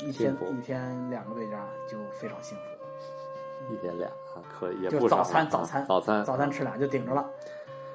[0.00, 3.72] 一一天一天两个对家就非常幸福。
[3.72, 7.24] 一天俩啊，可以也就不少早餐啊早餐早餐早餐吃俩就顶着了。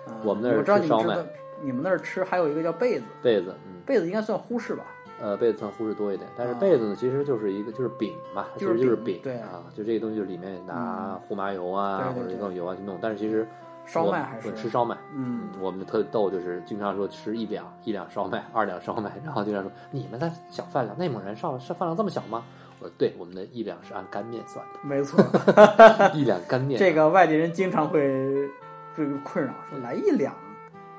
[0.08, 1.16] 嗯我们那儿我知道吃烧麦
[1.62, 4.86] 你们那儿吃还有一个叫被子，被子，嗯，被子应该算忽视吧？
[5.22, 13.46] 呃，被子算忽视多一点，但是啊被子呢，其实就是一个就是饼嘛，其实就是饼，对啊，就这个东西就里面拿胡麻油啊或者各种油啊去弄，但是其实我
[13.90, 22.46] 烧麦还是吃烧麦，嗯，我们特逗，就是经常说吃一两一两烧麦，二两烧麦，然后经常说你们的小饭量，内蒙人烧饭量这么小吗？
[22.80, 25.22] 我说对，我们的一两是按干面算的没错。
[25.24, 26.80] 的，一两干面。
[26.80, 28.48] 这个外地人经常会
[28.96, 30.36] 这个困扰，说来一两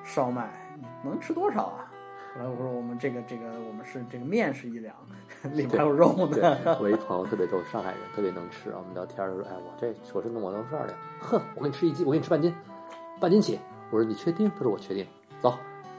[0.03, 0.51] 烧麦，
[1.05, 1.87] 能吃多少啊？
[2.35, 4.95] 后来我说我们这个这个我们是这个面是一两，
[5.53, 6.77] 里面还有肉对呢。
[6.81, 8.77] 我一朋友特别逗，上海人特别能吃啊。
[8.79, 10.97] 我们聊天儿就说：“哎，我这说真的，我能吃二两。
[11.21, 12.55] 哼，我给你吃一斤，我给你吃半斤，
[13.21, 13.61] 半斤起。”
[13.91, 15.07] 我说：“你确定？”他说：“我确定。”
[15.41, 15.55] 走，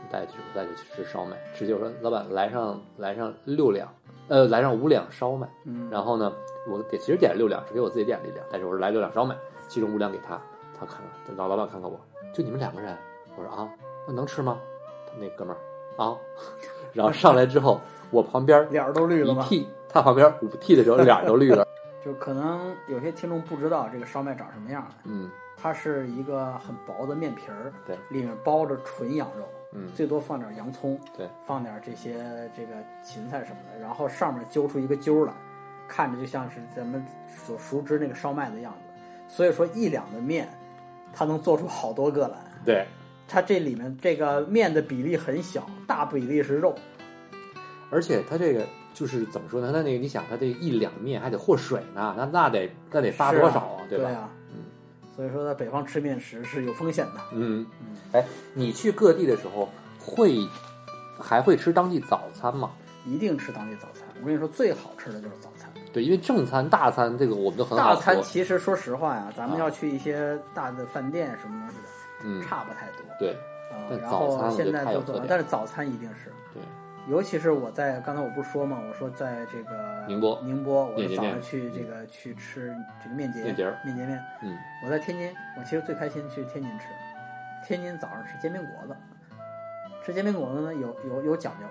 [0.10, 1.36] 带去，我带你去吃烧麦。
[1.54, 3.88] 直接我说：“老板，来上来上六两，
[4.28, 5.50] 呃，来上五两烧麦。
[5.66, 6.32] 嗯，然后呢，
[6.70, 9.36] 我给其实点了六两，是给我自己点了一两，但是我说来六两烧麦，
[9.68, 10.40] 其中五两给他。
[10.80, 12.00] 他看看，老老板看看我，
[12.34, 12.98] 就你们两个人。
[13.36, 13.70] 我说啊，
[14.08, 14.60] 那能吃吗？
[15.08, 16.16] 他那哥们儿啊，
[16.94, 19.46] 然后上来之后，我旁边脸儿都绿了一吗？
[19.50, 21.68] 屉，他旁边五屉的时候脸儿都绿了。
[22.04, 25.30] 就可能有些听众不知道这个烧麦长什么样，嗯
[25.62, 35.34] 它是一个很薄的面皮儿，对，里面包着纯羊肉，嗯最多放点洋葱，对，放点这些这个芹菜什么的，然后上面揪出一个揪来，
[35.88, 39.02] 看着就像是咱们所熟知那个烧麦的样子。
[39.28, 40.50] 所以说一两的面，
[41.14, 42.38] 它能做出好多个来。
[42.66, 42.86] 对，
[43.28, 46.76] 它这里面这个面的比例很小，大比例是肉。
[47.90, 49.72] 而且它这个就是怎么说呢？
[49.72, 53.84] 它那个你想，它这一两面还得和水呢，那那得那得发多少啊，吧？
[53.90, 54.41] 对啊，嗯，
[55.16, 57.22] 所以说在北方吃面食是有风险的。
[57.34, 60.38] 嗯嗯，哎，你去各地的时候会
[61.20, 62.72] 还会吃当地早餐吗？
[63.06, 64.08] 一定吃当地早餐。
[64.22, 65.70] 我跟你说，最好吃的就是早餐。
[65.92, 71.90] 对，因为正餐、大餐这个我们都很好大餐其实说实话呀，咱们啊要去一些大的饭店什么东西的，
[72.24, 73.04] 嗯，差不太多。
[73.20, 73.32] 对
[73.72, 76.34] 啊，然后现在太有特点，都做但是早餐一定是，对，
[77.08, 80.40] 尤其是我在刚才我不是说嘛，我说在这个宁波。
[80.44, 82.74] 宁波，我早上去这个去吃
[83.04, 84.24] 这个面节面节面节面。
[84.44, 86.86] 嗯，我在天津，我其实最开心去天津吃，
[87.68, 88.96] 天津早上吃煎饼果子，
[90.06, 91.66] 吃煎饼果子呢有有有讲究，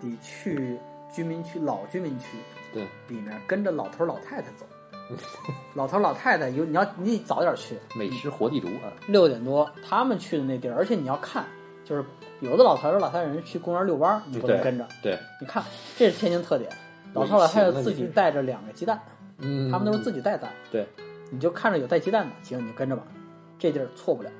[0.00, 0.78] 得去
[1.10, 2.36] 居民区老居民区
[2.74, 4.66] 对，里面跟着老头老太太走。
[5.74, 11.46] 老头老太太有你要你得早点去，美食活地图啊，六点多他们去的那地儿，而且你要看，
[11.82, 12.04] 就是
[12.40, 14.86] 有的老头儿老太太人去公园遛弯儿，你不能跟着。
[15.02, 15.62] 对，你看，
[15.96, 16.70] 这是天津特点，
[17.14, 19.00] 老头儿老太太自己带着两个鸡蛋，
[19.38, 20.86] 嗯，他们都是自己带蛋，对，
[21.30, 23.02] 你就看着有带鸡蛋的，行，你跟着吧，
[23.58, 24.30] 这地儿错不了，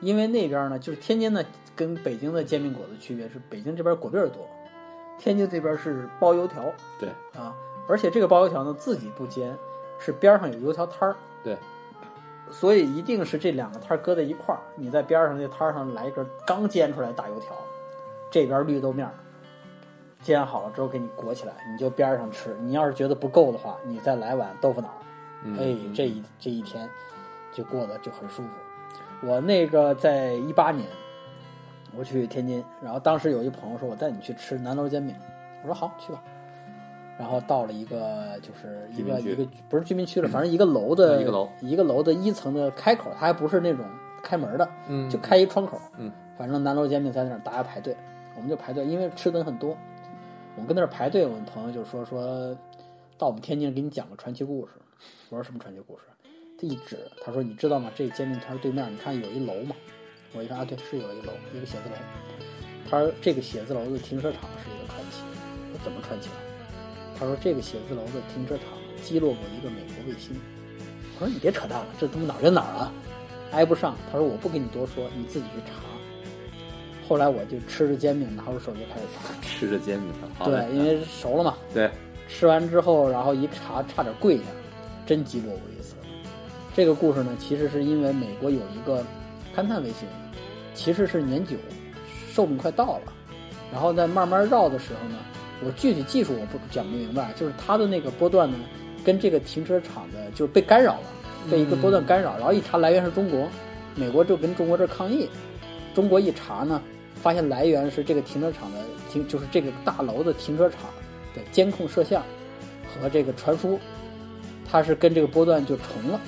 [0.00, 1.44] 因为那边呢，就是天津呢，
[1.74, 4.46] 跟北京的煎饼果子区别是，北京这边果篦儿多，
[5.18, 6.64] 天津这边是包油条
[6.98, 7.08] 对，
[7.40, 7.54] 啊，
[7.88, 9.56] 而且这个包油条呢自己不煎，
[9.98, 11.56] 是边上有油条摊儿，对，
[12.50, 17.54] 所以一定是这两个摊儿搁在一块儿，你在边上那摊儿上来一根刚煎出来的大油条，
[18.30, 19.12] 这边绿豆面儿。
[20.22, 22.56] 煎好了之后给你裹起来，你就边上吃。
[22.60, 25.00] 你要是觉得不够的话，你再来碗豆腐脑儿，
[25.44, 26.88] 嗯哎，这一这一天
[27.52, 28.48] 就过得就很舒服。
[29.22, 30.88] 我那个在一八年，
[31.96, 35.14] 我去天津，然后当时有一朋友说，我带你去吃南楼煎饼，
[35.62, 36.20] 我说好，去吧。
[37.18, 43.86] 然后到了一个就是一个一个不是居民区了，反正一个楼的一个楼一个楼的一层的开口，它还不是那种
[44.22, 45.80] 开门的，嗯，就开一窗口。
[45.96, 47.96] 嗯，反正南楼煎饼在那儿大家排队，
[48.34, 49.76] 我们就排队，因为吃的人很多。
[50.54, 52.56] 我们跟那儿排队，我们朋友就说说，
[53.16, 54.72] 到我们天津给你讲个传奇故事。
[55.30, 56.04] 我说什么传奇故事？
[56.58, 57.90] 他一指，他说你知道吗？
[57.94, 59.74] 这煎饼摊对面，你看有一楼嘛？
[60.34, 61.94] 我一看啊，对，是有一楼，一个写字楼。
[62.90, 65.22] 他说这个写字楼的停车场是一个传奇。
[65.84, 66.34] 怎么传奇了？
[67.18, 68.66] 他说这个写字楼的停车场
[69.02, 70.34] 击落过一个美国卫星。
[71.18, 72.92] 我说你别扯淡了，这他妈哪儿跟哪儿啊？
[73.52, 73.96] 挨不上。
[74.10, 75.72] 他说我不跟你多说，你自己去查。
[77.08, 79.32] 后来我就吃着煎饼，拿出手机开始查。
[79.40, 81.54] 吃着煎饼呢，好对，因为熟了嘛。
[81.72, 81.90] 对，
[82.28, 84.44] 吃完之后，然后一查，差点跪下，
[85.06, 85.94] 真击落过一次。
[86.74, 89.04] 这个故事呢，其实是因为美国有一个
[89.56, 90.06] 勘探卫星，
[90.74, 91.56] 其实是年久，
[92.32, 93.12] 寿命快到了，
[93.72, 95.16] 然后在慢慢绕的时候呢，
[95.64, 98.58] 我具体技术我不讲不明白，就是它的那个波段呢，
[99.04, 101.02] 跟这个停车场的就是被干扰了，
[101.50, 103.48] 被一个波段干扰，然后一查来源是中国，
[103.94, 105.28] 美国就跟中国这儿抗议，
[105.94, 106.82] 中国一查呢，
[107.14, 108.78] 发现来源是这个停车场的
[109.10, 110.82] 停，就是这个大楼的停车场
[111.34, 112.22] 的监控摄像
[113.00, 113.78] 和这个传输，
[114.70, 116.20] 它是跟这个波段就重了，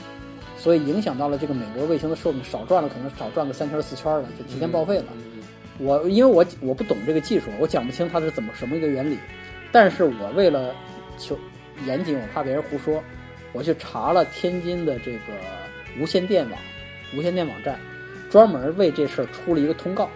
[0.57, 5.05] 所以影响到了这个美国卫星的寿命，少转了可能少转个三圈四圈了，就提前报废了。
[5.15, 5.38] 嗯
[5.79, 9.17] 我因为我我不懂这个技术，我讲不清它是怎么什么一个原理，
[9.71, 10.75] 但是我为了
[11.19, 11.39] 求
[11.87, 13.03] 严谨，我怕别人胡说，
[13.53, 15.19] 我去查了天津的这个
[16.01, 16.59] 无线电网，
[17.17, 17.79] 无线电网站
[18.31, 20.09] 专门为这事儿出了一个通告，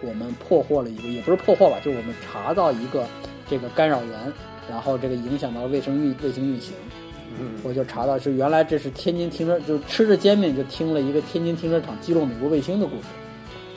[0.00, 3.06] 我们破获了一个，也不是破获吧，就是我们查到一个
[3.48, 4.32] 这个干扰源，
[4.70, 6.72] 然后这个影响到卫生运卫星运行，
[7.38, 13.02] 嗯我就查到是原来这是天津停车，就吃着煎饼就听了一个天津停车场击落美国卫星的故事。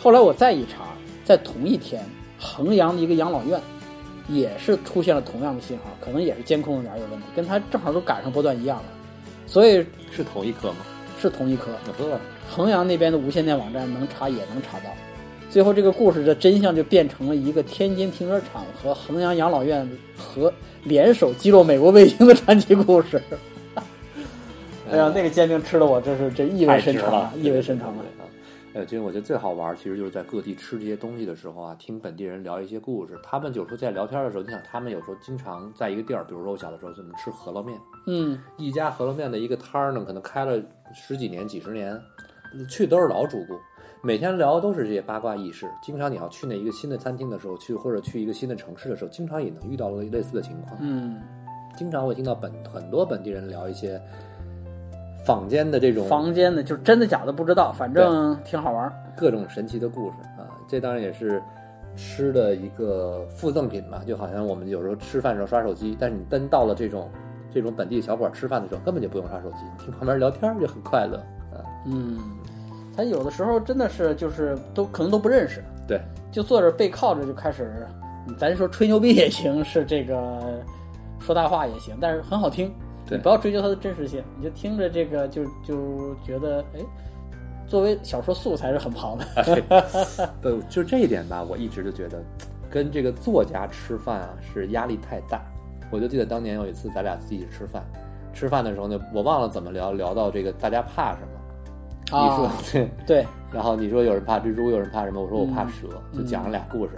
[0.02, 0.86] 后来我再一查，
[1.24, 2.04] 在同一天，
[2.40, 3.60] 衡阳的一个养老院
[4.28, 8.84] 也是出现了同样的信号，可能也是监控点有问题，跟它正好都赶上波段一样了，
[9.48, 10.78] 所以是同一颗吗？
[11.22, 11.72] 是同一颗。
[11.98, 12.20] 呵，
[12.50, 14.90] 衡阳那边的无线电网站能查也能查到。
[15.50, 20.52] 最后这个故事的真相就变成了一个天津停车场和衡阳养老院和
[20.84, 23.22] 联手击落美国卫星的传奇故事。
[24.92, 28.04] 哎呀，那个煎饼吃的我真是这意味深长啊，意味深长啊！
[28.74, 33.20] 呃，其实我觉得最好玩，其实就是在各地吃这些东西的时候啊，听本地人聊一些故事。
[33.22, 40.60] 他们有时候在聊天的时候，你想，他们有时候经常在一个地儿，比如说我小的时候怎么吃饸饹面，嗯，一家饸饹面的一个摊儿呢，可能开了
[40.92, 42.02] 十几年、几十年，
[42.68, 43.54] 去都是老主顾，
[44.02, 45.70] 每天聊的都是这些八卦轶事。
[45.84, 50.76] 经常你要去那一个新的餐厅的时候，去或者去一个新的城市的时候，经常也能遇到类似的情况。
[50.82, 51.22] 嗯，
[51.78, 54.02] 经常会听到本很多本地人聊一些
[55.26, 58.92] 坊间的这种房间的就是真的假的不知道，反正挺好玩。
[59.16, 61.42] 各种神奇的故事啊，这当然也是
[61.96, 64.02] 吃的一个附赠品吧。
[64.06, 67.10] 就好像我们有时候吃饭的时候刷手机，但是你真到了这种
[67.54, 71.18] 这种本地小馆吃饭的时候，根本就不用刷手机，听旁边聊天儿就很快乐
[71.54, 71.62] 啊。
[71.86, 72.18] 嗯，
[72.98, 76.02] 他有的时候真的是就是都可能都不认识，对，
[76.32, 77.88] 就坐着背靠着就开始，
[78.38, 80.40] 咱说吹牛逼也行，是这个
[81.20, 82.74] 说大话也行，但是很好听。
[83.14, 86.80] 对你不要追究它的真实性，你就听着这个就就觉得，哎，
[87.68, 89.26] 作为小说素材是很棒的。
[89.78, 92.24] 啊，对，就这一点吧，我一直就觉得，
[92.70, 95.42] 跟这个作家吃饭啊是压力太大。
[95.92, 97.84] 我就记得当年有一次咱俩自己吃饭，
[98.34, 101.28] 吃饭的时候呢，我忘了怎么聊，聊到这个大家怕什么。
[102.06, 105.22] 你说啊， 对，对，然后你说有人怕蜘蛛，有人怕什么？
[105.22, 106.94] 我说我怕嗯蛇，就讲了俩故事。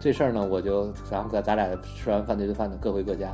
[0.00, 3.32] 这事儿呢，我就然后咱咱俩吃完饭那顿饭呢，各回各家。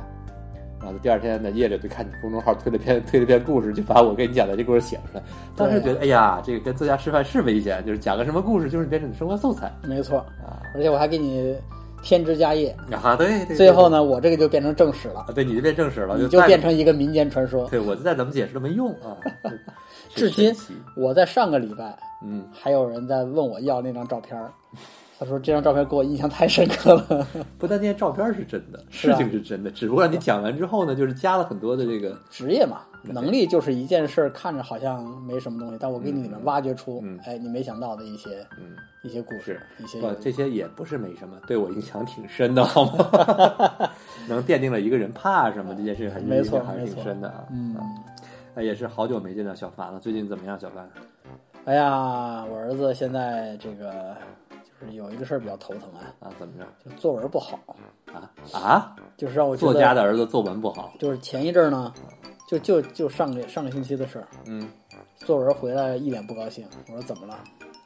[0.81, 5.23] 然后第二天呢，夜里就看你公众号推了篇推了篇故事，就把我跟你讲的这故事写出来。
[5.55, 10.19] 当时觉得，哎呀，这个跟作家吃饭是危险，就是讲个什么故事，就是变成你生活素材没错。
[10.45, 11.55] 啊而且我还给你
[12.03, 13.15] 添枝加叶，啊！
[13.15, 13.57] 对对。
[13.57, 17.67] 最后呢，我这个就变成正史了，啊，对，你就变正史了，你就变成一个民间传说。
[17.69, 19.17] 对我就再怎么解释都没用啊。
[20.15, 20.55] 至今
[20.95, 24.51] 我在上个礼拜嗯，还有人在问我要那张照片儿，
[25.19, 27.27] 他说这张照片给我印象太深刻了。
[27.59, 38.75] 不但那些照片是真的，事情是真的，只不过你讲完之后呢，就是加了很多的这个 职业嘛，能力就是一件事儿，看着好像没什么东西，但我给你里面挖掘出，嗯哎，你没想到的一些嗯。
[39.01, 43.09] 一些故事，一些不，这些也不是没什么，对我影响挺深的，好吗？
[44.27, 47.45] 能奠定了一个人怕什么这件事，还是没错还是挺深的啊。
[47.49, 47.77] 嗯
[48.61, 50.85] 也是好久没见到小凡了，最近怎么样，小凡？
[51.63, 54.48] 哎呀，我儿子现在这个就是
[54.91, 56.65] 有一个事儿比较头疼啊，啊，怎么着？
[56.83, 57.59] 就作文不好，
[58.13, 58.95] 啊啊！
[59.17, 61.93] 就是让我作家的儿子作文不好，就是前一阵儿呢，
[62.47, 64.67] 就就就上个上个星期的事儿，嗯
[65.17, 67.37] 作文回来一脸不高兴，我说怎么了？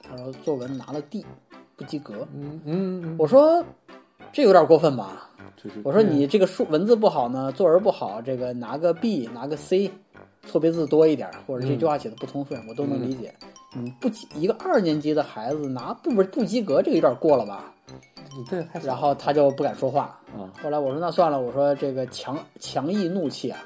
[0.01, 1.25] 他说作文拿了 D，
[1.75, 2.27] 不及格。
[2.33, 3.63] 嗯嗯，我说
[4.31, 5.29] 这有点过分吧？
[5.55, 9.91] 就是我说你这个数文字不好呢，作文不好，这个拿个 B，拿个 C，
[10.43, 13.33] 错别字多一点，或者这句话写的不通顺，我都能理解。
[13.73, 17.65] 你不及一个二年级的孩子拿不不不及格，这个有点过了吧？
[18.83, 20.17] 然后他就不敢说话。
[20.35, 23.59] 啊后来我说那算了，我说这个强强抑怒气啊，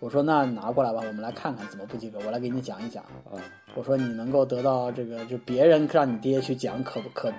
[0.00, 3.02] 我说那拿过来吧，我们来看看怎么不及格，我来给你讲一讲。
[3.30, 3.38] 啊
[3.74, 7.32] 我说你能够得到这个，就别人让你爹去讲，可不可？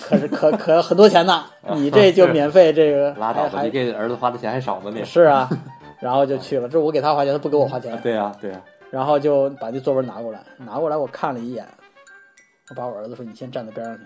[0.00, 5.48] 可是可可很多钱呢， 你这就免费这个拉倒吧，还你给儿子花的钱还少呢，你是啊，
[5.98, 8.62] 然后就去了，这我给他花钱，他不给我花钱，对啊对啊，
[8.94, 11.66] 然后就把这作文拿过来，拿过来我看了一眼，
[12.70, 14.04] 我把我儿子说你先站在边上去，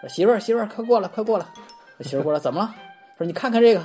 [0.00, 1.46] 说媳妇儿媳妇儿快过来快过来，
[1.98, 2.74] 我媳妇儿过来怎么了？
[3.16, 3.80] 说你看看这个，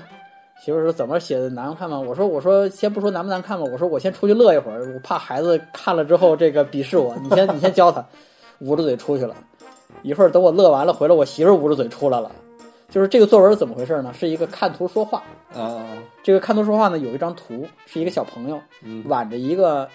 [0.59, 1.99] 媳妇儿说怎么写的难看吗？
[1.99, 8.03] 我说我说先不说难不难看吧，我说我先出去乐一会儿，我怕孩子看了之后这个鄙视我，你先你先教他，
[8.61, 9.35] 捂着嘴出去了，
[10.01, 12.31] 一会儿等我乐完了回来，我媳妇儿捂着嘴出来了，
[12.89, 14.11] 就是这个作文怎么回事呢？
[14.11, 15.21] 是一个看图说话。
[15.53, 15.85] 啊
[16.23, 19.87] 这个看图说话呢，有一张图是一个小朋友嗯挽着一个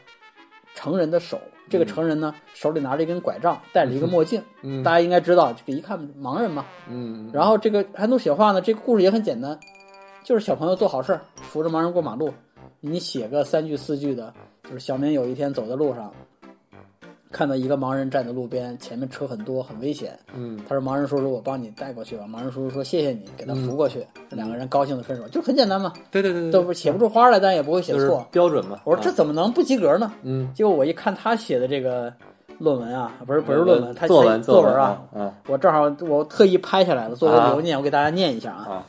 [0.77, 4.83] 成人的手，这个成人呢手里拿着一根拐杖，戴着一个 墨镜，嗯。
[4.85, 6.64] 大家应该知道，这个一看盲人嘛。
[6.89, 9.59] 嗯，然后这个还能写话呢，这个故事也很简单，
[10.22, 12.33] 就是小朋友做好事儿，扶着盲人过马路，
[12.81, 16.12] 你写个三句四句的，就是小明有一天走在路上，
[17.37, 20.18] 看到一个盲人站在路边，前面车很多，很危险。
[20.34, 24.07] 嗯他说：“盲人叔叔，我帮你带过去吧。”盲人叔叔说：“谢谢你，给他扶过去。
[24.30, 25.93] 两个人高兴的分手，就很简单嘛。
[26.11, 28.26] 对对对对，都不写不出花来，但也不会写就是错。
[28.30, 28.80] 标准嘛。
[28.84, 30.11] 我说这啊怎么能不及格呢？
[30.22, 32.11] 嗯结果我一看他写的这个
[32.57, 38.64] 论文啊，不是不是论文，他作文作文啊，啊我正好我特意拍下来了，作为啊留念，我给大家念一下啊。
[38.66, 38.87] 啊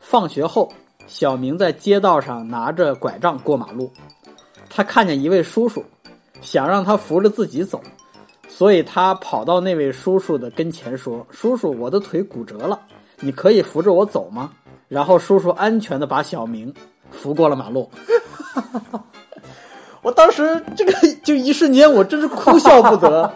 [0.00, 0.72] 放学后，
[1.06, 3.90] 小明在街道上拿着拐杖过马路，
[4.70, 5.84] 他看见一位叔叔，
[6.44, 7.80] 想让他扶着自己走，
[8.46, 12.78] 所以他跑到那位叔叔的跟前说：“叔叔，我的腿骨折了，
[13.20, 14.50] 你可以扶着我走吗？”
[14.86, 16.72] 然后叔叔安全的把小明
[17.10, 17.90] 扶过了马路。
[20.02, 20.92] 我当时这个
[21.24, 23.32] 就一瞬间，我真是哭笑不得。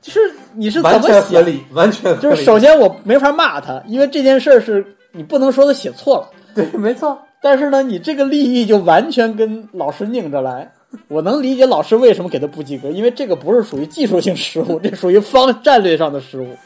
[0.00, 7.16] 就是你是怎么写全合理，完全就是首先我没法骂他，因为这件事儿是你不能说他写错了，对，没错。
[7.40, 10.72] 但是呢，你这个利益就完全跟老师拧着来。
[11.08, 16.56] 我能理解老师为什么给他不及格，因为这个不是属于技术性失误， 这属于方战略上的失误。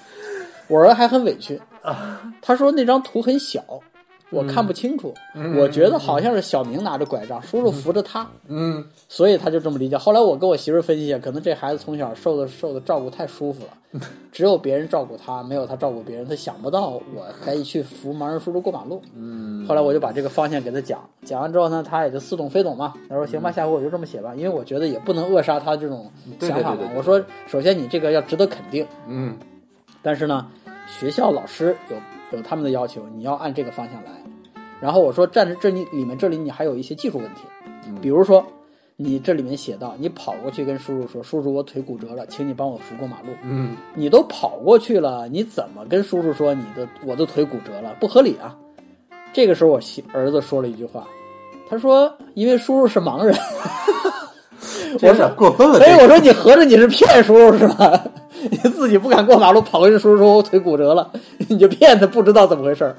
[0.69, 1.61] 我儿子还很委屈，
[2.43, 3.63] 他说那张图很小，
[4.31, 5.15] 我看不清楚，
[5.57, 9.97] 我觉得好像是小明拿着拐杖，叔叔扶着他，嗯所以他就这么理解。
[9.97, 14.01] 后来我跟我媳妇儿分析一下，可能这孩子从小受的受的照顾太舒服了，
[14.33, 19.01] 只有别人照顾他，没有他照顾别人，他想不到我可以去扶盲人叔叔过马路。
[19.15, 22.93] 嗯后来我就把这个方向给他讲，讲完之后呢，他也就似懂非懂嘛。
[23.09, 26.11] 他说行吧，下回我就这么写吧，因为我觉得也不能扼杀他这种
[26.41, 26.89] 想法嘛对对对。
[26.89, 29.37] 对我说，首先你这个要值得肯定，嗯
[30.03, 30.47] 但是呢，
[30.89, 31.97] 学校老师有
[32.33, 34.11] 有他们的要求，你要按这个方向来。
[34.81, 37.43] 然后我说，站着这里里面这里你还有一些技术问题，
[38.03, 38.45] 比如说
[38.97, 43.29] 你这里面写到，你跑过去跟叔叔说，叔叔我腿骨折了，请你帮我扶过马路。
[43.43, 47.97] 嗯你都跑过去了，你怎么跟叔叔说你的我的腿骨折了？
[48.01, 48.57] 不合理啊！
[49.33, 51.07] 这个时候我媳儿子说了一句话，
[51.69, 53.35] 他说因为叔叔是盲人，
[54.99, 55.79] 这有点过分了。
[55.85, 58.03] 所以我说你合着你是骗叔叔是吧？
[58.51, 61.11] 你自己不敢过马路，跑回去叔叔说我腿骨折了，
[61.49, 62.97] 你就骗他，不知道怎么回事儿。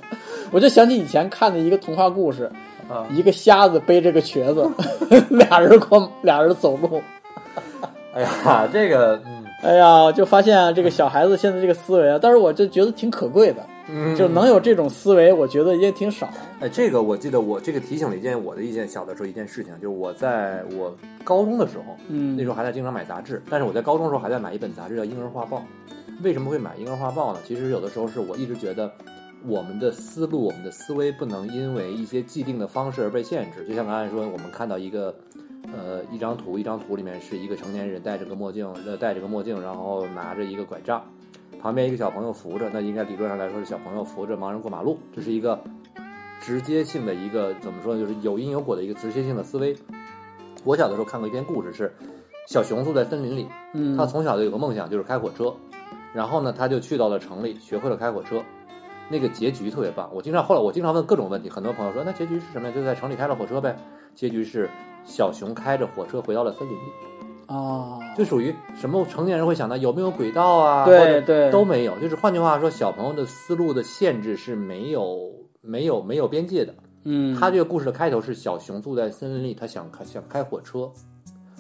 [0.52, 2.50] 我就想起以前看的一个童话故事，
[2.90, 4.70] 啊一个瞎子背着个瘸子，
[5.30, 7.02] 俩人过俩人走路。
[8.16, 16.30] 哎呀，这个，嗯哎呀，就发现啊，这个小孩子现在这个思维啊，但是我就觉得挺可贵的，嗯，就能有这种思维，我觉得也挺少。
[16.60, 25.58] 哎，这个我记得我这个提醒了一件我的一件小的时候一件事情，就是我在我高中的时候，嗯那时候还在经常买杂志，但是我在高中的时候还在买一本杂志叫《婴儿画报》。
[26.24, 27.40] 为什么会买《婴儿画报》呢？
[27.46, 28.92] 其实有的时候是我一直觉得
[29.46, 33.64] 我们的思路、我们的思维不能因为一些既定的方式而被限制。
[33.68, 35.16] 就像刚才说，我们看到一个
[35.72, 41.06] 呃一张图，一张图里面是一个成年人戴着个墨镜，呃戴着个墨镜，然后拿着一个拐杖，
[41.62, 45.60] 旁边一个小朋友扶着，那应该理论上来说是小朋友扶着盲人过马路，这是一个
[46.42, 48.00] 直接性的一个怎么说呢？
[48.00, 49.76] 就是有因有果的一个直接性的思维。
[50.64, 51.94] 我小的时候看过一篇故事，是
[52.48, 55.54] 小熊住在森林里，嗯，他从小就有个梦想，就是开火车。
[56.14, 58.42] 然后呢，他就去到了城里，学会了开火车。
[59.10, 60.10] 那个结局特别棒。
[60.14, 62.74] 我经常后来我经常问各种问题，很多朋友说那结局是什么呀？
[62.76, 63.78] 就在城里开了火车呗。
[64.14, 64.70] 结局是
[65.06, 66.92] 小熊开着火车回到了森林里，
[67.48, 70.86] 啊，就属于什么成年人会想到有没有轨道啊？
[70.86, 71.98] 对对都没有。
[72.00, 75.32] 就是换句话说，小朋友的思路的限制是没有
[75.62, 76.74] 没有没有边界的。
[77.06, 80.92] 嗯，他这个故事的开头是小熊住在森林里，他想开想开火车，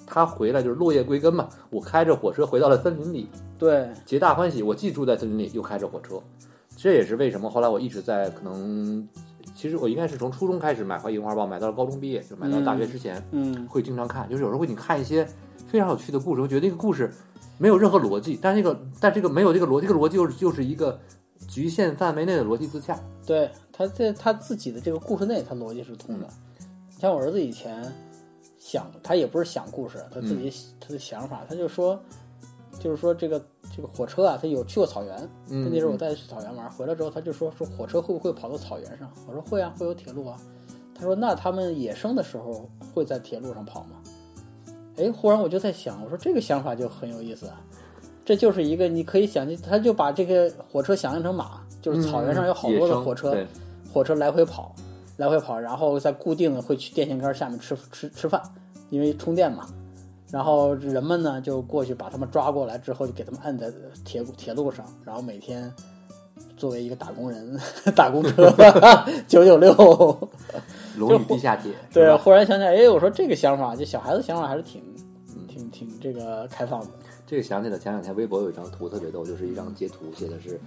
[0.05, 1.47] 他回来就是落叶归根嘛。
[1.69, 4.61] 我开着火车回到了森林里，对，皆大欢喜。
[4.61, 6.21] 我既住在森林里，又开着火车，
[6.75, 9.07] 这也是为什么后来我一直在可能，
[9.55, 14.27] 其实我应该是从初中开始买《樱花报》，买到了高中毕业，就买到大学之前、嗯会经常看。
[14.29, 15.25] 就是有时候会你看一些
[15.67, 17.13] 非常有趣的故事，我觉得这个故事
[17.57, 20.99] 没有任何逻辑，但是这个但这个没有这个逻辑，这个逻辑又是就是一个
[21.47, 22.99] 局限范围内的逻辑自洽。
[23.25, 26.27] 对，他在他自己的这个故事内，他逻辑是通的。
[26.99, 27.93] 像我儿子以前
[28.57, 31.99] 想，他也不是想故事，他自己、他的想法，他就说，
[32.79, 33.39] 就是说这个
[33.75, 39.11] 这个火车啊，他有去过草原，嗯，那时候我带他去草原玩，回来之后他就说说火车会不会跑到草原上？
[39.27, 40.39] 我说会啊，会有铁路啊。
[40.95, 44.01] 他说那他们野生的时候会在铁路上跑吗？
[44.97, 47.61] 哎，忽然我就在想，我说这个想法就很有意思啊。
[48.25, 53.47] 这就是一个你可以想象，他就把这个火车想象成马，就是草原上有好多的火车，嗯
[53.93, 54.75] 火车来回跑，
[55.15, 58.41] 来回跑，然后在固定的会去电线杆下面吃吃吃饭，
[58.89, 59.65] 因为充电嘛。
[60.29, 63.71] 然后人们呢就过去把他们抓过来之后，就给他们按在
[64.03, 65.73] 铁铁路上，然后每天
[66.57, 67.57] 作为一个打工人
[67.95, 68.53] 打工车
[69.25, 69.73] 九九六。
[70.97, 74.81] 对龙与地下铁，对，忽然想起来，哎，我说这个想法，就小孩子想法还是挺
[75.47, 76.87] 挺挺这个开放的。
[77.25, 80.57] 这个想起了前两天微博有一张图特别逗，就是一张截图，写的是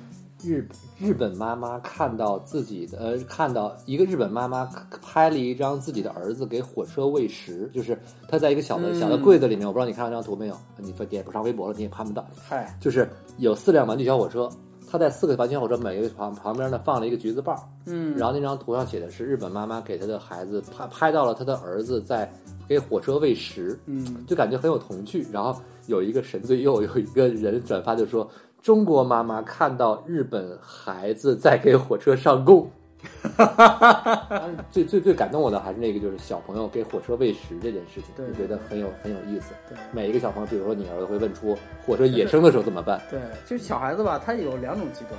[0.42, 0.68] 日
[0.98, 4.70] 日本妈妈看到自己的呃，看到一个日本妈妈
[5.02, 10.56] 拍了一张自己的儿子给火车喂食，就是他在一个小的嗯小的柜子里面，我不知道你看到这张图没有？
[10.76, 12.26] 你也不上微博了，你也看不到。
[12.46, 13.08] 嗨，就是
[13.38, 14.46] 有四辆玩具小火车，
[14.90, 22.30] 他在四个玩具小火车每个旁旁边呢放了一个橘子瓣儿，嗯，然后那张图上写的是日本妈妈给她的孩子拍拍到了她的儿子在
[22.66, 25.26] 给火车喂食，嗯，就感觉很有童趣。
[25.30, 28.28] 然后有一个神最右有一个人转发就说
[28.60, 32.68] ：“中国妈妈看到日本孩子在给火车上供。”
[34.70, 39.52] 最最最感动我的还是那个，就是小朋友给火车喂食这件事情，对就觉得很有很有意思。
[39.68, 43.00] 对每一个小朋友，比如说你儿子会问出火车野生的时候怎么办？
[43.10, 45.18] 对，就是小孩子吧，他有两种极端，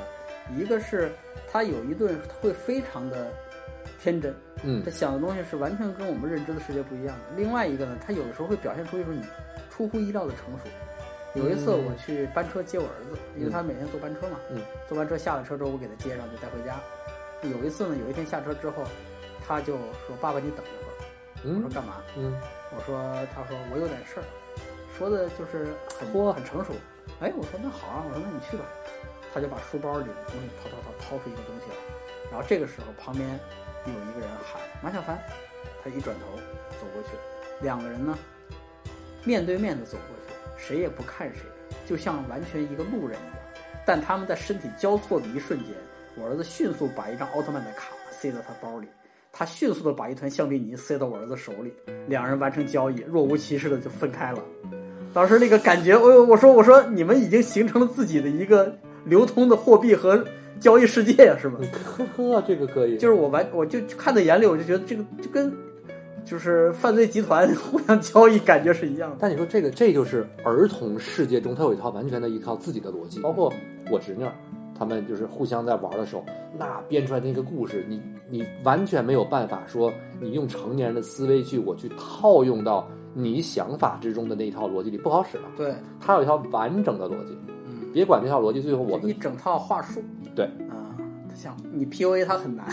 [0.58, 1.12] 一个是
[1.52, 3.28] 他有一顿会非常的
[4.02, 7.24] 天真，嗯他想的东西是完全跟我们认知的世界不一样的。
[7.36, 9.22] 另外一个呢，他有的时候会表现出一种你
[9.70, 10.70] 出乎意料的成熟。
[11.34, 16.76] 有一次嗯我去班车接我儿子，因为他每天坐班车嘛，嗯坐班车下了车之后，我给他接上就带回家。
[17.44, 18.84] 有一次呢，有一天下车之后，
[19.48, 19.78] 他就
[20.08, 20.96] 说：“爸爸，你等一会儿。”
[21.44, 22.34] 我说嗯：“干嘛？”嗯
[22.76, 24.24] 我说：“他说我有点事儿。”
[24.98, 26.74] 说的就是很嚯很成熟。
[27.20, 28.66] 哎，我说那好啊，我说那你去吧。
[29.34, 31.76] 他就把书包里的东西掏掏掏掏出一个东西来，
[32.30, 33.28] 然后这个时候旁边
[33.86, 35.18] 有一个人喊马小凡，
[35.82, 36.36] 他一转头
[36.72, 37.10] 走过去，
[37.62, 38.18] 两个人呢
[39.24, 41.44] 面对面的走过去，谁也不看谁，
[41.88, 43.38] 就像完全一个路人一样。
[43.86, 45.74] 但他们在身体交错的一瞬间，
[46.16, 48.88] 我儿子迅速把一张奥特曼的卡塞到他包里，
[49.32, 51.74] 他迅速的把一团橡皮泥塞到我儿子手里，
[52.08, 54.40] 两人完成交易，若无其事的就分开了。
[55.14, 58.74] 当时那个感觉，我我说我说你们已经形成了自己的一个
[59.06, 60.24] 流通的货币和
[60.60, 61.60] 交易世界呀，是吗？
[61.84, 65.52] 呵呵，这个可以，就是我完我就看在眼里，我就觉得这个就跟
[66.24, 69.18] 就是犯罪集团 互相交易感觉是一样的。
[69.20, 73.20] 但你说这个，这就是儿童世界中，他有一套完全的一套自己的逻辑。
[73.22, 73.52] 包括
[73.90, 74.32] 我侄女儿，
[74.82, 76.26] 他们就是互相在玩的时候，
[76.58, 85.44] 那编出来的那个故事，你你完全没有办法说你用成年人的思维去我去套用到你想法之中的那一套逻辑里，不好使了。
[85.56, 90.02] 对，他有一套完整的逻辑，嗯，别管这套逻辑最后我们一整套话术，
[90.34, 90.98] 对啊，
[91.36, 92.66] 像你 PUA 他很难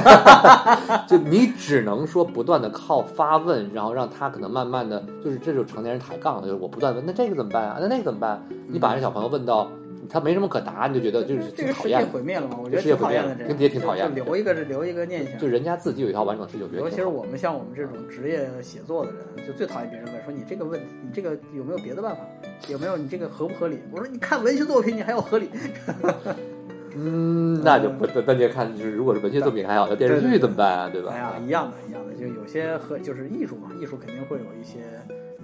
[1.06, 7.76] 就你只能说不断的靠发问，然后让他可能慢慢的就是这就是成年人抬杠了，就是我不断问，那这个怎么办啊？
[7.78, 8.42] 那那个怎么办？
[8.66, 9.70] 你把这小朋友问到
[10.08, 12.06] 他没什么可答，你就觉得就是这个世界挺讨厌的。
[12.12, 12.58] 毁灭了嘛？
[12.62, 15.46] 我觉得挺讨厌的，这也挺讨厌的留一个留一个念想就。
[15.46, 22.22] 人家自己有一套完整的世界，观尤其是我们像我们这种职业写作的人，就最讨厌别人问说你这个问题，你这个有没有别的办法？
[22.68, 23.78] 有没有你这个合不合理？
[23.90, 25.48] 我说你看文学作品，你还要合理？
[26.96, 30.90] 嗯，那就不那就看就是如果是文学作品还好，那电视剧怎么办啊？
[30.92, 31.12] 对吧？
[31.12, 34.80] 哎呀，一样的，一样的，就有些和就是艺术嘛，艺术肯定会有一些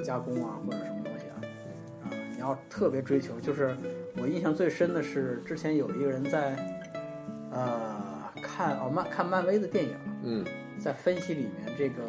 [0.03, 1.37] 加工啊，或者什么东西啊，
[2.03, 3.33] 啊，你要特别追求。
[3.41, 3.77] 就是
[4.21, 6.57] 我印象最深的是，之前有一个人在
[7.51, 7.97] 呃
[8.43, 10.45] 看哦漫看漫威的电影，嗯
[10.79, 12.03] 在分析里面这个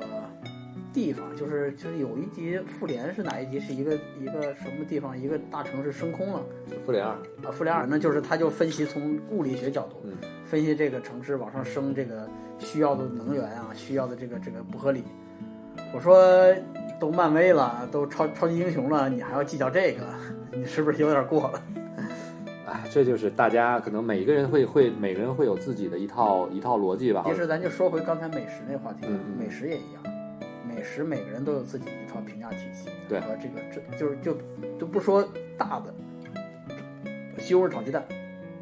[0.93, 3.59] 地方，就是就是有一集复联是哪一集？
[3.59, 5.17] 是一个一个什么地方？
[5.17, 6.41] 一个大城市升空了
[6.85, 7.51] 复联二，啊！
[7.51, 10.13] 复联二，那就是他就分析从物理学角度，嗯
[10.45, 12.27] 分析这个城市往上升这个
[12.57, 15.03] 需要的能源啊，需要的这个这个不合理。
[15.93, 16.53] 我说
[16.99, 20.03] 都漫威了，都超超级英雄了，你还要计较这个？
[20.51, 21.61] 你是不是有点过了？
[22.77, 27.23] 哎，这就是大家可能每个人会会每个人会有自己的一套一套逻辑吧。
[27.25, 30.03] 其实咱就说回刚才美食那话题，嗯嗯美食也一样，
[30.67, 34.37] 美食每个人都有自己一套评价体系，对和这个这就是就
[34.79, 35.93] 就不说大的，
[37.39, 38.03] 西红柿炒鸡蛋，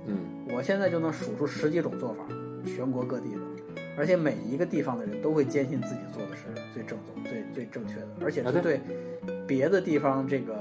[0.06, 0.18] 嗯，
[0.56, 2.24] 我现在就能数出十几种做法，
[2.66, 3.42] 全国各地的，
[3.98, 6.44] 而且每一个地方的人都会坚信自己做的是
[6.74, 8.80] 最正宗、最最正确的，而且啊是对
[9.46, 10.56] 别的地方这个，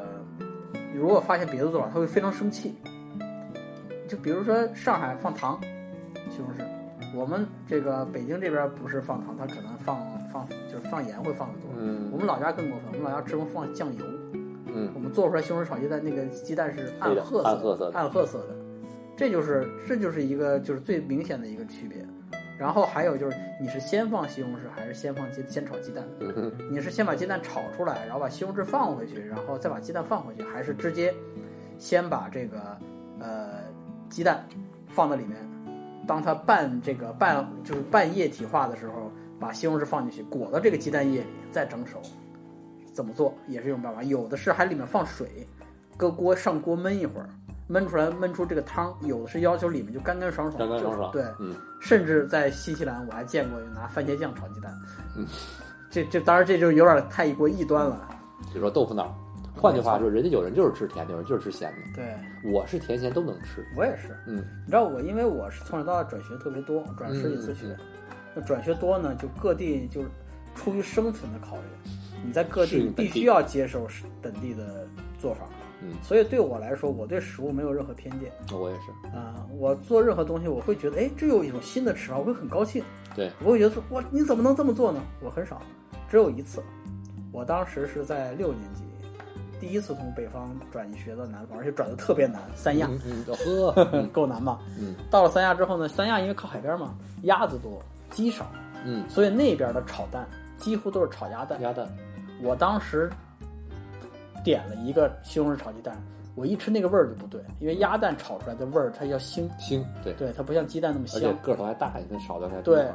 [0.95, 2.75] 如果发现别的做法，他会非常生气。
[4.09, 5.59] 就比如说上海放糖，
[6.31, 6.65] 西红柿，
[7.15, 9.99] 我们这个北京这边不是放糖，它可能放
[10.33, 11.71] 放就是放盐会放的多。
[11.79, 14.05] 嗯我们老家更过分，我们老家吃饭放酱油，
[14.67, 18.57] 嗯我们做出来西红柿炒鸡蛋，那个鸡蛋是暗褐色暗褐色的暗褐色的，
[19.17, 22.05] 这就是这就是一个就是最明显的一个区别。
[22.57, 26.05] 然后还有就是，你是先放西红柿还是先放鸡先炒鸡蛋？
[26.21, 31.13] 嗯你是先把鸡蛋炒出来，然后把西红柿放回去，然后再把鸡蛋放回去，还是直接
[31.79, 32.59] 先把这个
[33.19, 33.64] 呃
[34.15, 34.47] 鸡蛋
[34.87, 35.37] 放在里面，
[36.07, 39.11] 当它半这个半就是半液体化的时候，
[39.41, 42.01] 把西红柿放进去，裹到这个鸡蛋液里，再蒸熟。
[42.93, 45.45] 怎么做也是一种办法，有的是还里面放水，
[45.97, 47.29] 搁锅上锅焖一会儿，
[47.69, 51.57] 焖出来焖出这个汤，有的是要求里面就干干爽爽，干干爽爽，就是对，嗯。
[51.81, 54.73] 甚至在新西兰我还见过拿番茄酱炒鸡蛋，
[55.17, 55.27] 嗯，
[55.91, 58.09] 这这当然这就有点太过异端了，
[58.53, 59.13] 比如说豆腐脑，
[59.57, 70.09] 换句话说，人家有人就是吃甜的，有人就是吃咸的，对我是甜咸都能吃，我也是，嗯你知道我因为我是从小到大转学特别多，转十几次学，嗯嗯那转学多呢，就各地就是
[70.55, 71.91] 出于生存的考虑，
[72.25, 74.87] 你在各地必须要接受是本地的
[75.19, 75.47] 做法，
[75.81, 82.85] 嗯，所以对我来说，我对食物没有任何偏见我也是，啊、我做任何东西，我会觉得，哎，这有一种新的吃法，我会很高兴。
[83.15, 85.01] 对，我会觉得说，哇，你怎么能这么做呢？
[85.23, 85.63] 我很少，
[86.11, 86.63] 只有一次，
[87.33, 88.83] 我当时是在六年级，
[89.67, 92.87] 第一次从北方转学到南方，而且转的特别难，三亚，
[93.27, 94.59] 呵，嗯够难吧？
[94.79, 98.47] 嗯到了三亚之后呢，三亚因为靠海边嘛，鸭子多，鸡少，
[98.85, 101.59] 嗯，所以那边的炒蛋几乎都是炒鸭蛋。
[101.63, 101.89] 鸭蛋，
[102.43, 103.11] 我当时
[104.45, 105.97] 点了一个西红柿炒鸡蛋，
[106.35, 111.39] 我一吃那个味儿就不对，因为鸭蛋炒出来的味儿它要腥，腥，对，对，它不像鸡蛋那么而且香。
[111.39, 112.87] 个头还大，你跟炒的还不对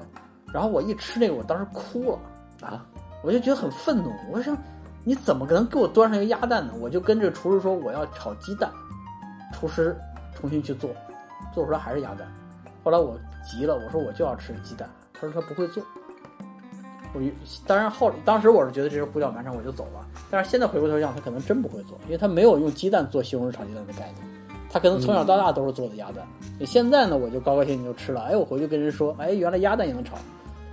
[0.53, 2.19] 然后我一吃那个，我当时哭了，
[2.61, 2.85] 啊，
[3.23, 4.13] 我就觉得很愤怒。
[4.31, 4.55] 我想，
[5.03, 6.73] 你怎么可能给我端上一个鸭蛋呢？
[6.79, 8.71] 我就跟这个厨师说我要炒鸡蛋，
[9.53, 9.95] 厨师
[10.35, 10.89] 重新去做，
[11.53, 12.27] 做出来还是鸭蛋。
[12.83, 15.83] 后来我急了，我说我就要吃鸡蛋，他说他不会做。
[17.13, 17.33] 我一
[17.65, 20.05] 当然后当时我是觉得这是胡搅蛮缠，我就走了。
[20.29, 24.15] 但是现在回过头想，他可能真不会做，因为他没有用鸡蛋做西红柿炒鸡蛋的概念，
[24.69, 26.25] 他可能从小到大都是做的鸭蛋。
[26.65, 28.21] 现在呢，我就高高兴兴就吃了。
[28.25, 30.17] 哎，我回去跟人说，哎，原来鸭蛋也能炒。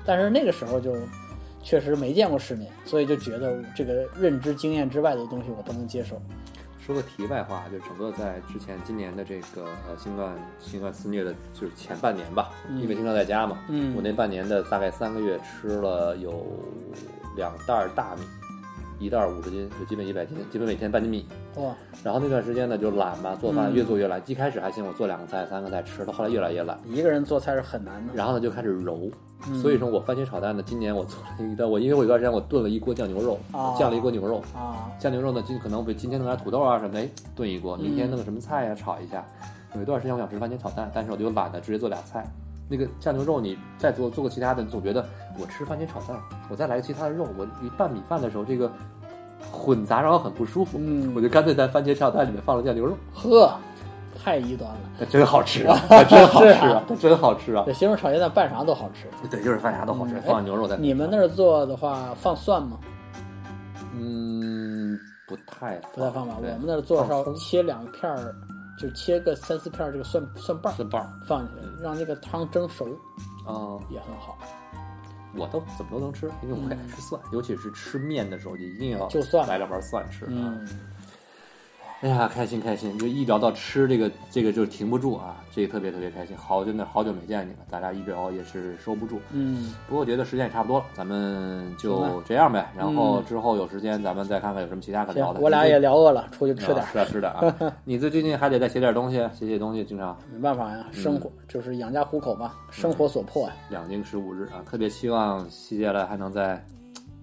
[0.05, 0.95] 但是那个时候就
[1.67, 6.23] 确实没见过世面，所以就觉得这个认知经验之外的东西我不能接受。
[6.79, 16.47] 说个题外话，就整个在之前今年的这个呃新冠新冠肆虐的，就是前半年吧，嗯因为经常在家嘛，嗯我那半年的大概三个月吃了有
[17.37, 18.23] 两袋儿大米，
[18.99, 21.27] 一袋五十斤，就基本一百斤，基本每天半斤米。
[21.57, 24.21] 哇，然后那段时间呢就懒嘛，做饭嗯越做越懒。
[24.27, 26.79] 一开始还行，我做两个菜、三个菜吃，到后来越来越懒。
[26.87, 28.13] 一个人做菜是很难的。
[28.15, 29.11] 然后呢就开始揉，
[29.49, 39.25] 嗯所以说我番茄炒蛋呢，今年我做了一道，我因为我有段时间我炖了一锅酱牛肉，啊酱了一锅牛肉，啊，酱牛肉呢，今可能会今天弄点土豆啊什么的，哎，炖一锅，明天嗯弄个什么菜呀、炒一下。
[39.75, 42.27] 有一段时间我想吃番茄炒蛋，但是我就懒得直接做俩菜。
[42.69, 45.05] 那个酱牛肉你再做做个其他的，你总觉得
[45.39, 46.17] 我吃番茄炒蛋，
[46.51, 48.71] 我再来个其他的肉，我一拌米饭的时候这个
[49.53, 50.79] 混杂然后很不舒服。
[50.81, 53.53] 嗯我就干脆在番茄炒蛋里面放了酱牛肉，呵，
[54.23, 54.79] 太异端了。
[54.99, 57.63] 它真好吃啊， 它真好吃啊啊，它真好吃啊。
[57.67, 59.07] 这西红柿炒鸡蛋拌啥都好吃。
[59.31, 60.77] 对，就是拌啥都好吃，嗯放牛肉在。
[60.77, 62.79] 你们那儿做的话放蒜吗？
[63.99, 64.99] 嗯
[65.29, 66.35] 不太不太放吧。
[66.39, 68.35] 我们那儿做是要放葱切两片儿，
[68.79, 72.87] 就切个三四片儿这个蒜蒜瓣儿蒜瓣儿放进去，让这个汤蒸熟
[73.47, 74.39] 啊，也很好。
[75.35, 80.31] 我都怎么都能吃，因为我也爱吃蒜，尤其是吃面的时候就一定要就蒜来两瓣蒜吃啊。
[80.31, 80.67] 嗯，
[82.07, 82.97] 哎呀，开心开心！
[83.01, 86.37] 就一聊到吃这个这个就停不住啊，这个特别特别开心。
[86.37, 89.21] 好真的好久没见你了，咱俩一聊也是收不住。
[89.33, 92.71] 嗯，不过我觉得时间也差不多了，咱们就这样呗。
[92.77, 95.41] 然后嗯之后有时间咱们再看看有什么其他可聊，的。
[95.41, 97.57] 我俩也聊饿了，出去吃点是的是的啊。
[97.83, 103.53] 你这最近还得再写点东西，写写东西，经常没办法呀，生活就是养家糊口嘛，生活所迫呀。
[103.69, 106.65] 两经十五日啊，特别希望接下来还能再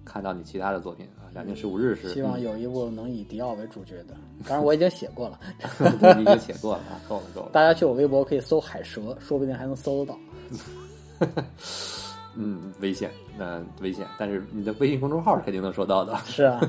[0.04, 1.13] 看到你其他的作品啊。
[1.34, 4.14] 两月十五日是希望有一部能以迪奥为主角的，
[4.46, 5.40] 当然我已经写过了，
[6.00, 7.48] 对你已经写过了啊，够了够了。
[7.52, 10.18] 大家去我微博可以搜海蛇，说不定还能搜得到。
[12.36, 16.16] 嗯，危险，那危险，但是你的微信公众号肯定能收到的。
[16.24, 16.60] 是啊，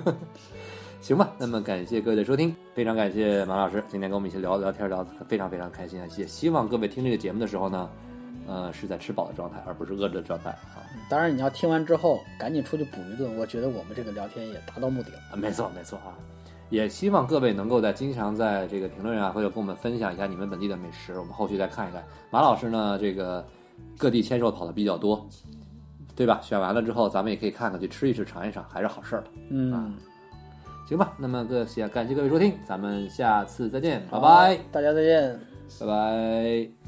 [1.00, 6.08] 行吧，那么感谢各位的收听，非常感谢马老师今天跟我们一起聊聊天，聊得非常非常开心啊！
[6.18, 7.88] 也希望各位听这个节目的时候呢，
[8.48, 10.84] 呃，是在吃饱的状态，而不是饿着的状态啊。
[11.10, 15.18] 当然你要听完之后赶紧出去补一顿，我觉得我们这个聊天也达到目的了。
[15.32, 16.14] 啊，没错没错啊，
[16.70, 22.04] 也希望各位能够在经常在这个评论啊，或者跟我们分享一下你们本地的美食，我们后续再看一看。
[22.32, 23.46] 马老师呢，这个
[23.98, 25.28] 各地签售跑的比较多，
[26.16, 26.40] 对吧？
[26.42, 29.28] 选完了之后，咱们也可以看看去吃一吃、尝一尝，还是好事儿的。
[29.50, 29.96] 嗯，
[30.88, 35.40] 行吧，那么各谢感谢各位收听，咱们下次再见，拜拜，大家再见。
[35.80, 36.85] 拜拜。